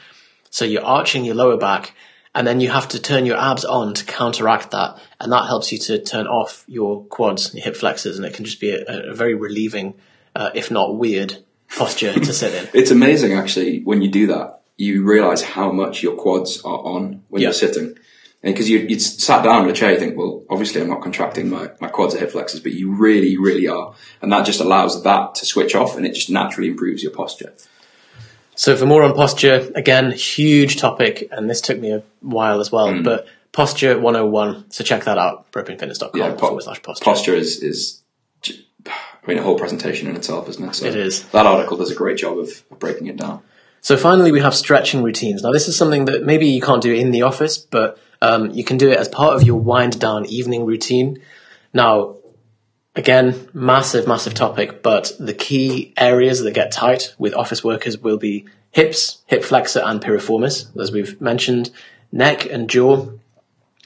[0.50, 1.94] So you're arching your lower back,
[2.34, 5.70] and then you have to turn your abs on to counteract that, and that helps
[5.70, 8.70] you to turn off your quads, and your hip flexors, and it can just be
[8.70, 9.94] a, a very relieving,
[10.34, 11.44] uh, if not weird,
[11.76, 12.68] posture to sit in.
[12.74, 17.22] It's amazing actually when you do that, you realize how much your quads are on
[17.28, 17.48] when Yeah.
[17.48, 17.96] you're sitting.
[18.40, 21.02] And because you, you sat down in a chair, you think, well, obviously I'm not
[21.02, 23.94] contracting my, my quads or hip flexors, but you really, really are.
[24.22, 27.52] And that just allows that to switch off and it just naturally improves your posture.
[28.54, 32.70] So for more on posture, again, huge topic, and this took me a while as
[32.72, 33.02] well, hmm.
[33.02, 34.70] but posture 101.
[34.70, 37.04] So check that out, propanefitness.com Yeah, po- forward slash posture.
[37.04, 37.97] Posture is, is,
[39.28, 40.74] I mean, a whole presentation in itself, isn't it?
[40.74, 41.22] So It is.
[41.28, 43.42] That article does a great job of, of breaking it down.
[43.82, 45.42] So finally, we have stretching routines.
[45.42, 48.64] Now, this is something that maybe you can't do in the office, but um, you
[48.64, 51.20] can do it as part of your wind down evening routine.
[51.74, 52.16] Now,
[52.96, 58.16] again, massive, massive topic, but the key areas that get tight with office workers will
[58.16, 61.68] be hips, hip flexor, and piriformis, as we've mentioned,
[62.10, 63.06] neck and jaw,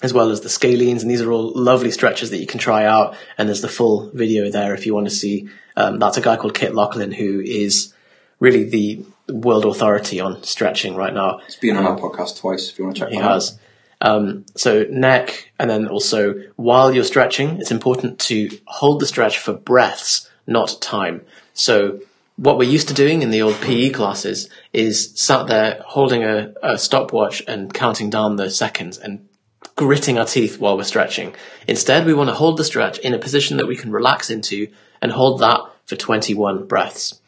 [0.03, 1.03] as well as the scalenes.
[1.03, 3.17] And these are all lovely stretches that you can try out.
[3.39, 5.49] And there's the full video there if you want to see.
[5.77, 7.95] Um, that's a guy called Kit Laughlin who is
[8.41, 11.39] really the world authority on stretching right now.
[11.47, 13.33] It's been on our podcast twice if you want to check He that out.
[13.35, 13.59] has.
[14.01, 19.39] Um, so neck, and then also while you're stretching, it's important to hold the stretch
[19.39, 21.25] for breaths, not time.
[21.55, 22.01] So
[22.37, 26.53] what we're used to doing in the old PE classes is sat there holding a,
[26.65, 29.29] a stopwatch and counting down the seconds and
[29.77, 31.35] gritting our teeth while we're stretching.
[31.67, 34.69] Instead, we want to hold the stretch in a position that we can relax into
[35.01, 37.21] and hold that for 21 breaths.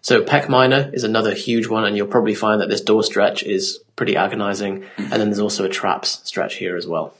[0.00, 3.44] So pec minor is another huge one, and you'll probably find that this door stretch
[3.44, 4.84] is pretty agonizing.
[4.98, 7.14] And then there's also a traps stretch here as well.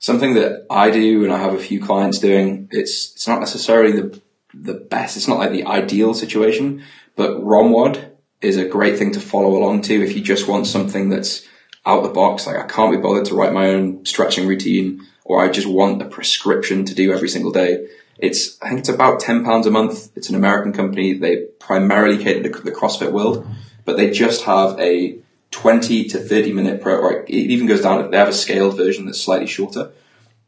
[0.00, 3.92] Something that I do and I have a few clients doing, it's it's not necessarily
[3.92, 4.20] the
[4.52, 6.82] the best, it's not like the ideal situation,
[7.14, 8.10] but ROMWOD
[8.40, 11.46] is a great thing to follow along to if you just want something that's
[11.86, 12.46] out the box.
[12.46, 16.02] Like I can't be bothered to write my own stretching routine or I just want
[16.02, 17.88] a prescription to do every single day.
[18.18, 20.10] It's, I think it's about £10 a month.
[20.16, 21.12] It's an American company.
[21.14, 23.46] They primarily cater to the CrossFit world,
[23.84, 25.18] but they just have a
[25.50, 29.20] 20 to 30 minute pro, it even goes down, they have a scaled version that's
[29.20, 29.90] slightly shorter.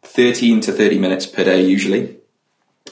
[0.03, 2.17] 13 to 30 minutes per day usually.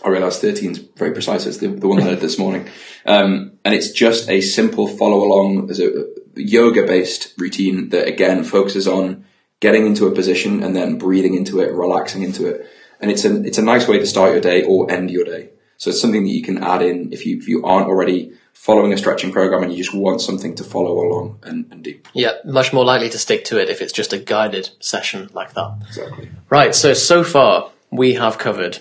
[0.05, 1.47] I realise 13 is very precise.
[1.47, 2.69] It's the, the one that I did this morning.
[3.07, 6.07] Um, and it's just a simple follow along as a,
[6.37, 9.25] yoga based routine that again focuses on
[9.61, 12.67] getting into a position and then breathing into it, relaxing into it.
[13.01, 15.51] And it's a, it's a nice way to start your day or end your day.
[15.79, 18.93] So it's something that you can add in if you, if you aren't already following
[18.93, 21.99] a stretching program and you just want something to follow along and, and do.
[22.15, 25.53] Yeah, much more likely to stick to it if it's just a guided session like
[25.53, 25.79] that.
[25.87, 26.31] Exactly.
[26.49, 28.79] Right, so so far we have covered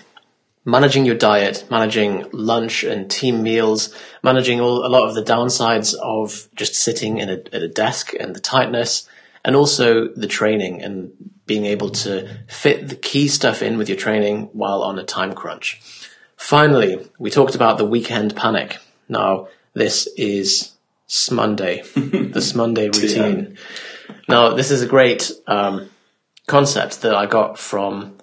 [0.66, 5.94] managing your diet, managing lunch and team meals, managing all a lot of the downsides
[5.94, 9.08] of just sitting in a, at a desk and the tightness,
[9.44, 11.12] and also the training and
[11.46, 15.32] being able to fit the key stuff in with your training while on a time
[15.32, 15.80] crunch.
[16.36, 18.78] Finally, we talked about the weekend panic.
[19.08, 20.72] Now, this is
[21.08, 23.56] Smonday, the Smonday routine.
[24.28, 25.88] Now, this is a great um,
[26.48, 28.16] concept that I got from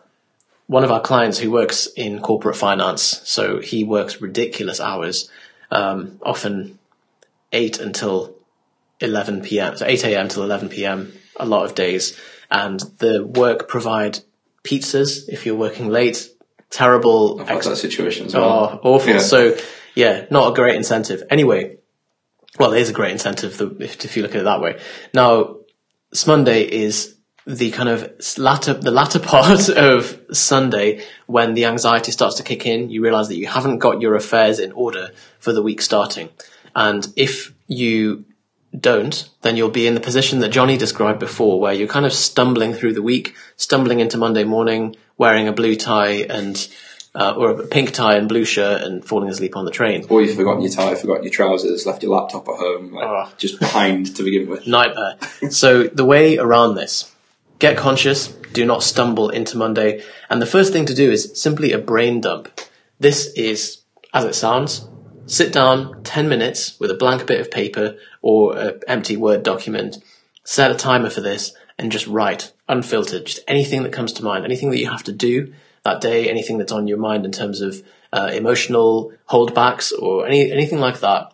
[0.73, 3.21] one of our clients who works in corporate finance.
[3.25, 5.29] So he works ridiculous hours,
[5.69, 6.79] um, often
[7.51, 8.33] 8 until
[8.99, 9.77] 11 p.m.
[9.77, 10.29] So 8 a.m.
[10.29, 11.13] till 11 p.m.
[11.39, 12.19] a lot of days.
[12.49, 14.21] And the work provide
[14.63, 16.27] pizzas if you're working late.
[16.71, 17.39] Terrible.
[17.39, 18.79] I've ex- that situation as well.
[18.83, 19.13] Oh, awful.
[19.13, 19.19] Yeah.
[19.19, 19.55] So,
[19.93, 21.21] yeah, not a great incentive.
[21.29, 21.77] Anyway,
[22.57, 24.81] well, it is a great incentive if, if you look at it that way.
[25.13, 25.57] Now,
[26.15, 27.12] Smonday is
[27.45, 32.65] the kind of latter, the latter part of Sunday when the anxiety starts to kick
[32.65, 32.89] in.
[32.89, 36.29] You realize that you haven't got your affairs in order for the week starting.
[36.75, 38.25] And if you
[38.77, 42.13] don't, then you'll be in the position that Johnny described before, where you're kind of
[42.13, 46.67] stumbling through the week, stumbling into Monday morning, wearing a blue tie and
[47.15, 50.03] uh, or a pink tie and blue shirt, and falling asleep on the train.
[50.09, 53.31] Or you've forgotten your tie, forgotten your trousers, left your laptop at home, like, Oh.
[53.37, 54.65] just behind to begin with.
[54.65, 55.17] Nightmare.
[55.51, 57.12] so the way around this,
[57.63, 61.71] get conscious, do not stumble into Monday, and the first thing to do is simply
[61.71, 62.49] a brain dump.
[62.99, 63.83] This is,
[64.13, 64.85] as it sounds,
[65.27, 70.03] sit down 10 minutes with a blank bit of paper or an empty Word document,
[70.43, 74.43] set a timer for this, and just write, unfiltered, just anything that comes to mind,
[74.43, 75.53] anything that you have to do
[75.83, 80.51] that day, anything that's on your mind in terms of uh, emotional holdbacks or any
[80.51, 81.33] anything like that.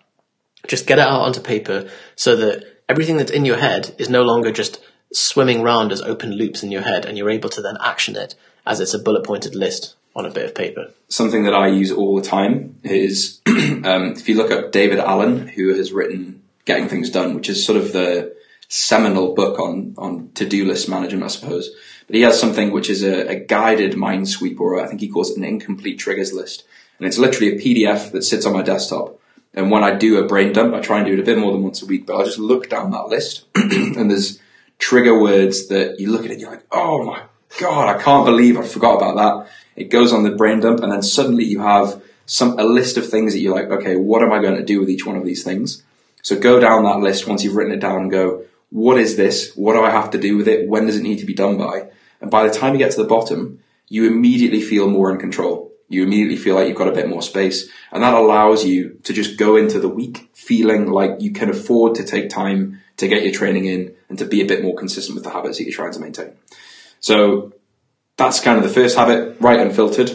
[0.67, 4.21] Just get it out onto paper so that everything that's in your head is no
[4.21, 4.79] longer just
[5.13, 8.35] swimming round as open loops in your head, and you're able to then action it
[8.65, 10.91] as it's a bullet pointed list on a bit of paper.
[11.07, 15.47] Something that I use all the time is um, if you look up David Allen,
[15.47, 18.35] who has written Getting Things Done, which is sort of the
[18.67, 21.69] seminal book on, on to-do list management, I suppose.
[22.07, 25.09] But he has something which is a, a guided mind sweep, or I think he
[25.09, 26.65] calls it an incomplete triggers list.
[26.97, 29.19] And it's literally a PDF that sits on my desktop.
[29.53, 31.51] And when I do a brain dump, I try and do it a bit more
[31.51, 34.39] than once a week, but I'll just look down that list and there's
[34.79, 37.21] trigger words that you look at it you're like, oh my
[37.59, 39.51] God, I can't believe I forgot about that.
[39.75, 43.07] It goes on the brain dump and then suddenly you have some, a list of
[43.07, 45.25] things that you're like, okay, what am I going to do with each one of
[45.25, 45.83] these things?
[46.21, 49.53] So go down that list once you've written it down and go, what is this?
[49.55, 50.67] What do I have to do with it?
[50.67, 51.89] When does it need to be done by?
[52.21, 55.71] And by the time you get to the bottom, you immediately feel more in control.
[55.87, 57.67] You immediately feel like you've got a bit more space.
[57.91, 61.95] And that allows you to just go into the week feeling like you can afford
[61.95, 65.15] to take time to get your training in and to be a bit more consistent
[65.15, 66.33] with the habits that you're trying to maintain.
[66.99, 67.53] So
[68.17, 70.11] that's kind of the first habit, right unfiltered.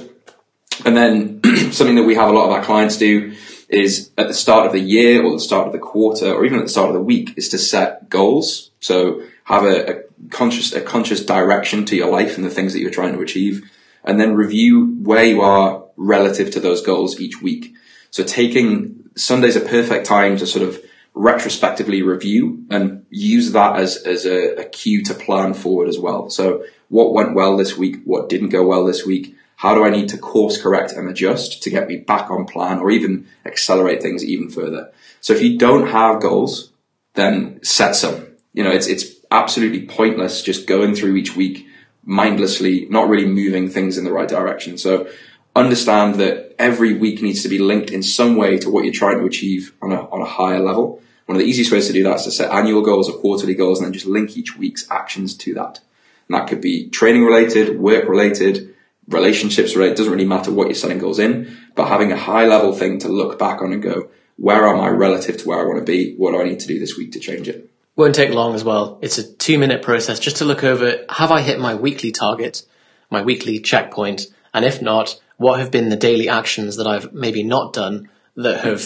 [0.85, 1.41] And then
[1.73, 3.35] something that we have a lot of our clients do
[3.69, 6.59] is at the start of the year or the start of the quarter or even
[6.59, 8.71] at the start of the week is to set goals.
[8.81, 12.81] So have a, a conscious, a conscious direction to your life and the things that
[12.81, 13.71] you're trying to achieve
[14.05, 17.75] and then review where you are relative to those goals each week.
[18.11, 23.97] So taking Sunday's a perfect time to sort of retrospectively review and use that as,
[23.99, 26.29] as a, a cue to plan forward as well.
[26.29, 28.03] So what went well this week?
[28.05, 29.37] What didn't go well this week?
[29.57, 32.81] How do I need to course correct and adjust to get me back on plan
[32.81, 34.93] or even accelerate things even further?
[35.21, 36.73] So if you don't have goals,
[37.15, 38.27] then set some.
[38.53, 41.69] You know, it's, it's absolutely pointless just going through each week
[42.05, 44.77] mindlessly, not really moving things in the right direction.
[44.77, 45.09] So
[45.57, 49.21] understand that every week needs to be linked in some way to what you're trying
[49.21, 51.01] to achieve on a, on a higher level.
[51.27, 53.55] One of the easiest ways to do that is to set annual goals or quarterly
[53.55, 55.81] goals and then just link each week's actions to that.
[56.29, 58.75] And that could be training related, work related,
[59.09, 59.93] relationships related.
[59.93, 62.99] It doesn't really matter what you're setting goals in, but having a high level thing
[63.01, 65.85] to look back on and go, where am I relative to where I want to
[65.85, 66.15] be?
[66.17, 67.71] What do I need to do this week to change it?
[67.97, 68.99] Won't take long as well.
[69.03, 72.63] It's a two minute process just to look over, have I hit my weekly target,
[73.11, 74.27] my weekly checkpoint?
[74.53, 78.65] And if not, what have been the daily actions that I've maybe not done that
[78.65, 78.85] have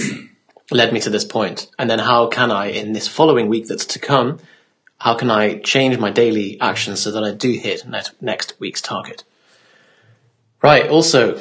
[0.71, 1.69] led me to this point?
[1.79, 4.39] And then how can I, in this following week that's to come,
[4.99, 7.85] how can I change my daily actions so that I do hit
[8.21, 9.25] next week's target?
[10.63, 10.89] Right.
[10.89, 11.41] Also,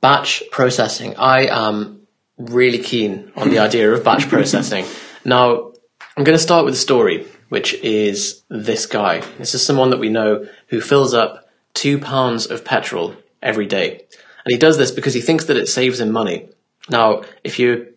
[0.00, 1.16] batch processing.
[1.16, 2.06] I am
[2.38, 4.84] really keen on the idea of batch processing.
[5.24, 5.72] Now,
[6.16, 9.20] I'm going to start with a story, which is this guy.
[9.38, 14.06] This is someone that we know who fills up two pounds of petrol every day.
[14.44, 16.50] And he does this because he thinks that it saves him money.
[16.88, 17.91] Now, if you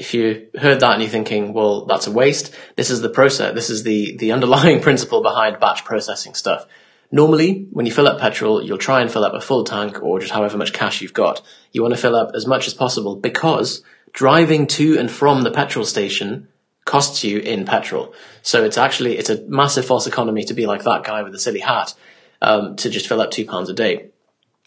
[0.00, 3.54] if you heard that and you're thinking, well, that's a waste, this is the process,
[3.54, 6.66] this is the, the underlying principle behind batch processing stuff.
[7.12, 10.18] Normally, when you fill up petrol, you'll try and fill up a full tank or
[10.18, 11.42] just however much cash you've got.
[11.72, 13.82] You want to fill up as much as possible because
[14.12, 16.48] driving to and from the petrol station
[16.86, 18.14] costs you in petrol.
[18.40, 21.38] So it's actually, it's a massive false economy to be like that guy with the
[21.38, 21.92] silly hat,
[22.40, 24.10] um, to just fill up two pounds a day.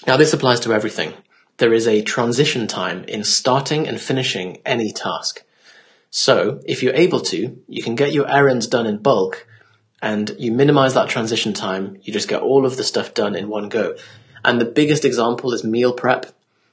[0.05, 1.13] Now this applies to everything.
[1.57, 5.43] There is a transition time in starting and finishing any task.
[6.09, 9.47] So if you're able to, you can get your errands done in bulk
[10.01, 11.97] and you minimize that transition time.
[12.03, 13.95] You just get all of the stuff done in one go.
[14.43, 16.27] And the biggest example is meal prep.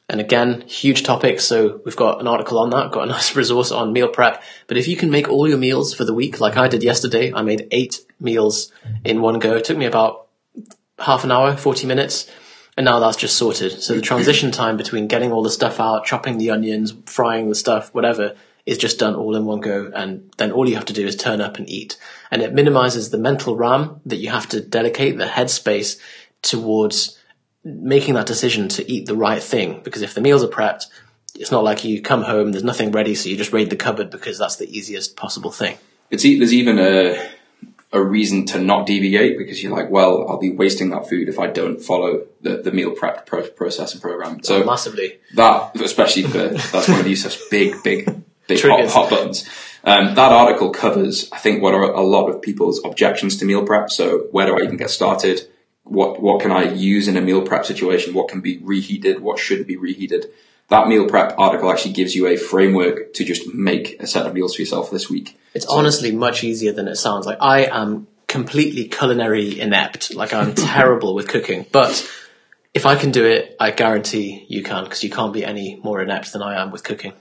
[0.09, 1.41] And again, huge topic.
[1.41, 4.43] So we've got an article on that, got a nice resource on meal prep.
[4.67, 7.33] But if you can make all your meals for the week, like I did yesterday,
[7.33, 8.73] I made eight meals
[9.05, 9.57] in one go.
[9.57, 10.27] It took me about
[10.99, 12.31] half an hour, 40 minutes.
[12.81, 13.83] And now that's just sorted.
[13.83, 17.55] So the transition time between getting all the stuff out, chopping the onions, frying the
[17.55, 19.93] stuff, whatever, is just done all in one go.
[19.95, 21.99] And then all you have to do is turn up and eat.
[22.31, 26.01] And it minimizes the mental RAM that you have to dedicate, the headspace
[26.41, 27.19] towards
[27.63, 29.83] making that decision to eat the right thing.
[29.85, 30.87] Because if the meals are prepped,
[31.35, 34.09] it's not like you come home, there's nothing ready, so you just raid the cupboard
[34.09, 35.77] because that's the easiest possible thing.
[36.09, 37.31] It's, there's even a,
[37.93, 41.39] a reason to not deviate because you're like, well, I'll be wasting that food if
[41.39, 44.43] I don't follow the, the meal prep pro- process and program.
[44.45, 48.07] So oh, massively that, especially for that's one of these such big, big,
[48.47, 49.49] big hot, hot, buttons.
[49.83, 53.65] Um, that article covers, I think, what are a lot of people's objections to meal
[53.65, 53.91] prep.
[53.91, 55.49] So where do I even get started?
[55.83, 58.15] What what can I use in a meal prep situation?
[58.15, 59.21] What can be reheated?
[59.21, 60.27] What shouldn't be reheated?
[60.71, 64.35] That meal prep article actually gives you a framework to just make a set of
[64.35, 65.39] meals for yourself this week.
[65.53, 67.27] It's so, honestly much easier than it sounds.
[67.27, 70.15] Like I am completely culinary inept.
[70.15, 72.09] Like I'm terrible with cooking, but
[72.73, 76.01] if I can do it, I guarantee you can because you can't be any more
[76.01, 77.13] inept than I am with cooking.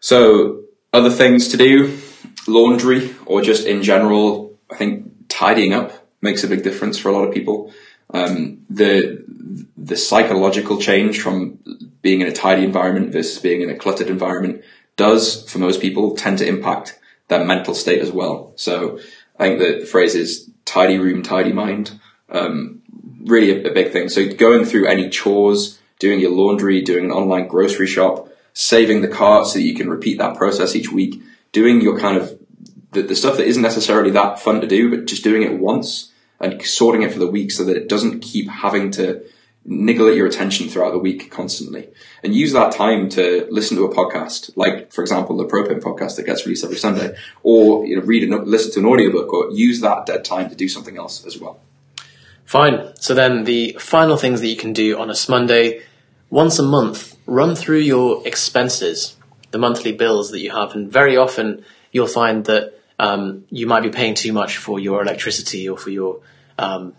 [0.00, 1.98] So other things to do,
[2.48, 5.92] laundry or just in general, I think tidying up
[6.22, 7.72] makes a big difference for a lot of people.
[8.12, 9.24] Um, the
[9.76, 11.58] the psychological change from
[12.02, 14.62] being in a tidy environment versus being in a cluttered environment
[14.96, 16.98] does, for most people, tend to impact
[17.28, 18.52] their mental state as well.
[18.56, 18.98] So
[19.38, 21.98] I think the phrase is tidy room, tidy mind.
[22.28, 22.82] Um,
[23.24, 24.08] really a, a big thing.
[24.08, 29.08] So going through any chores, doing your laundry, doing an online grocery shop, saving the
[29.08, 32.38] cart so that you can repeat that process each week, doing your kind of
[32.92, 36.09] the, the stuff that isn't necessarily that fun to do, but just doing it once
[36.40, 39.22] and sorting it for the week so that it doesn't keep having to
[39.64, 41.88] niggle at your attention throughout the week constantly.
[42.22, 46.16] And use that time to listen to a podcast like for example the propane podcast
[46.16, 49.50] that gets released every sunday or you know read and listen to an audiobook or
[49.50, 51.60] use that dead time to do something else as well.
[52.44, 52.96] Fine.
[52.96, 55.82] So then the final things that you can do on a monday
[56.30, 59.16] once a month run through your expenses
[59.50, 63.82] the monthly bills that you have and very often you'll find that um, you might
[63.82, 66.20] be paying too much for your electricity or for your
[66.58, 66.94] um,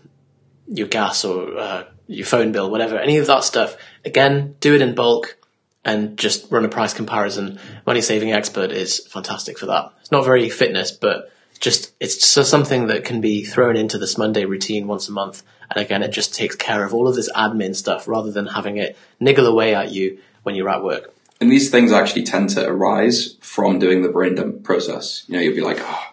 [0.66, 3.76] your gas or uh, your phone bill, whatever, any of that stuff.
[4.04, 5.36] Again, do it in bulk
[5.84, 7.60] and just run a price comparison.
[7.86, 9.92] Money Saving Expert is fantastic for that.
[10.00, 11.30] It's not very fitness, but
[11.60, 15.44] just it's just something that can be thrown into this Smonday routine once a month.
[15.70, 18.76] And again, it just takes care of all of this admin stuff rather than having
[18.76, 21.14] it niggle away at you when you're at work.
[21.42, 25.24] And these things actually tend to arise from doing the brain dump process.
[25.26, 26.06] You know, you'll be like, oh,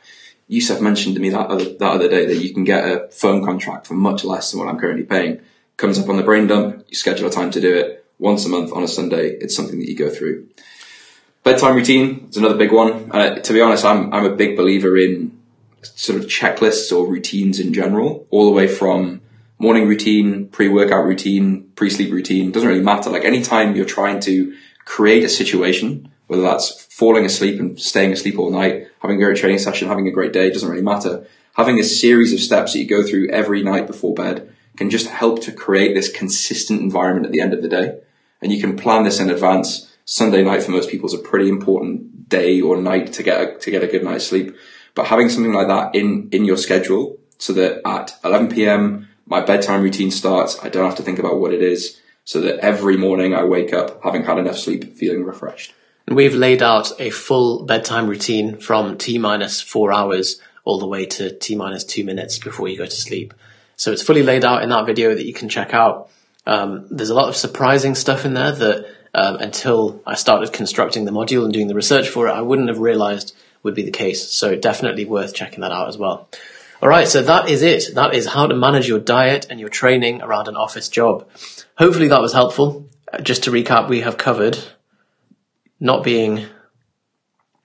[0.47, 3.45] Yusuf mentioned to me that other, that other day that you can get a phone
[3.45, 5.39] contract for much less than what I'm currently paying.
[5.77, 8.49] Comes up on the brain dump, you schedule a time to do it once a
[8.49, 9.37] month on a Sunday.
[9.39, 10.47] It's something that you go through.
[11.43, 13.11] Bedtime routine is another big one.
[13.11, 15.39] Uh, to be honest, I'm, I'm a big believer in
[15.83, 19.21] sort of checklists or routines in general, all the way from
[19.59, 22.51] morning routine, pre-workout routine, pre-sleep routine.
[22.51, 23.11] Doesn't really matter.
[23.11, 24.55] Like anytime you're trying to
[24.89, 29.37] create a situation, whether that's falling asleep and staying asleep all night, having a great
[29.37, 31.27] training session, having a great day, doesn't really matter.
[31.53, 35.07] Having a series of steps that you go through every night before bed can just
[35.07, 37.99] help to create this consistent environment at the end of the day.
[38.41, 39.95] And you can plan this in advance.
[40.05, 43.59] Sunday night for most people is a pretty important day or night to get a,
[43.59, 44.55] to get a good night's sleep.
[44.95, 49.07] But having something like that in, in your schedule so that at 11 p.m.
[49.27, 52.59] my bedtime routine starts, I don't have to think about what it is so that
[52.59, 55.73] every morning I wake up having had enough sleep, feeling refreshed.
[56.05, 60.85] And we've laid out a full bedtime routine from T minus four hours all the
[60.85, 63.33] way to T minus two minutes before you go to sleep.
[63.77, 66.11] So it's fully laid out in that video that you can check out.
[66.45, 71.05] Um, there's a lot of surprising stuff in there that um, until I started constructing
[71.05, 73.89] the module and doing the research for it, I wouldn't have realized would be the
[73.89, 74.31] case.
[74.31, 76.29] So definitely worth checking that out as well.
[76.81, 77.95] All right, so that is it.
[77.95, 81.27] That is how to manage your diet and your training around an office job.
[81.77, 82.87] Hopefully that was helpful.
[83.11, 84.57] Uh, just to recap, we have covered
[85.79, 86.45] not being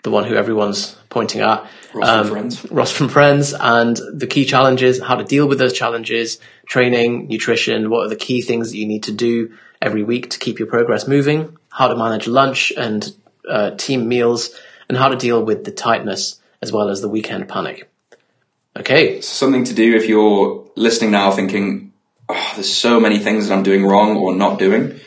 [0.03, 1.65] the one who everyone's pointing at.
[1.95, 2.71] Ross from Friends.
[2.73, 7.91] Ross from Friends and the key challenges, how to deal with those challenges, training, nutrition,
[7.91, 10.67] what are the key things that you need to do every week to keep your
[10.67, 13.15] progress moving, how to manage lunch and
[13.49, 14.59] uh, team meals,
[14.89, 17.89] and how to deal with the tightness as well as the weekend panic.
[18.77, 19.21] Okay.
[19.21, 21.93] Something to do if you're listening now thinking,
[22.29, 25.01] oh, there's so many things that I'm doing wrong or not doing.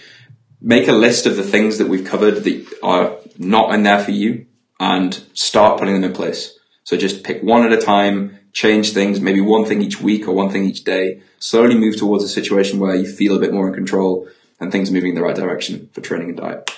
[0.61, 4.11] Make a list of the things that we've covered that are not in there for
[4.11, 4.47] you
[4.79, 6.57] and start putting them in place.
[6.83, 10.31] So just pick one at a time, change things, maybe one thing each week or
[10.31, 11.21] one thing each day.
[11.39, 14.27] Slowly move towards a situation where you feel a bit more in control
[14.59, 16.71] and things are moving in the right direction for training and diet.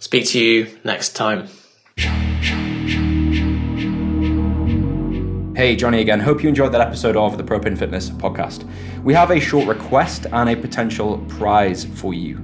[0.00, 1.48] Speak to you next time.
[5.58, 6.20] Hey, Johnny again.
[6.20, 8.64] Hope you enjoyed that episode of the Propane Fitness podcast.
[9.02, 12.40] We have a short request and a potential prize for you.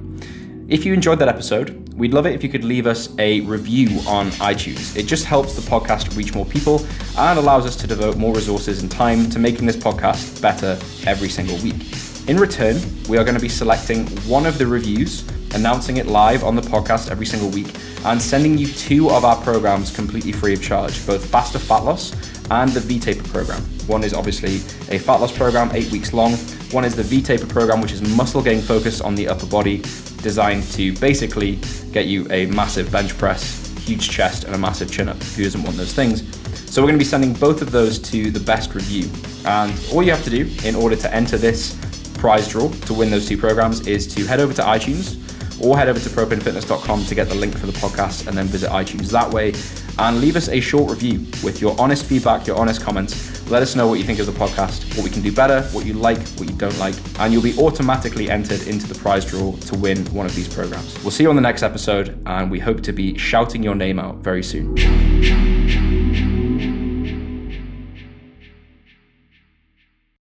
[0.67, 4.01] If you enjoyed that episode, we'd love it if you could leave us a review
[4.05, 4.97] on iTunes.
[4.97, 6.85] It just helps the podcast reach more people
[7.17, 11.29] and allows us to devote more resources and time to making this podcast better every
[11.29, 11.95] single week.
[12.27, 12.75] In return,
[13.07, 16.61] we are going to be selecting one of the reviews, announcing it live on the
[16.61, 21.07] podcast every single week, and sending you two of our programs completely free of charge
[21.07, 23.61] both Faster Fat Loss and the V Taper program.
[23.87, 24.55] One is obviously
[24.93, 26.33] a fat loss program, eight weeks long.
[26.71, 29.77] One is the V Taper program, which is muscle gain focused on the upper body,
[30.21, 31.59] designed to basically
[31.91, 35.21] get you a massive bench press, huge chest, and a massive chin up.
[35.21, 36.23] Who doesn't want those things?
[36.71, 39.09] So we're going to be sending both of those to the best review.
[39.45, 41.77] And all you have to do in order to enter this
[42.17, 45.21] prize draw to win those two programs is to head over to iTunes
[45.63, 48.69] or head over to propanefitness.com to get the link for the podcast and then visit
[48.71, 49.51] iTunes that way
[49.99, 53.49] and leave us a short review with your honest feedback, your honest comments.
[53.49, 55.85] Let us know what you think of the podcast, what we can do better, what
[55.85, 59.55] you like, what you don't like, and you'll be automatically entered into the prize draw
[59.55, 61.01] to win one of these programs.
[61.03, 63.99] We'll see you on the next episode, and we hope to be shouting your name
[63.99, 65.64] out very soon.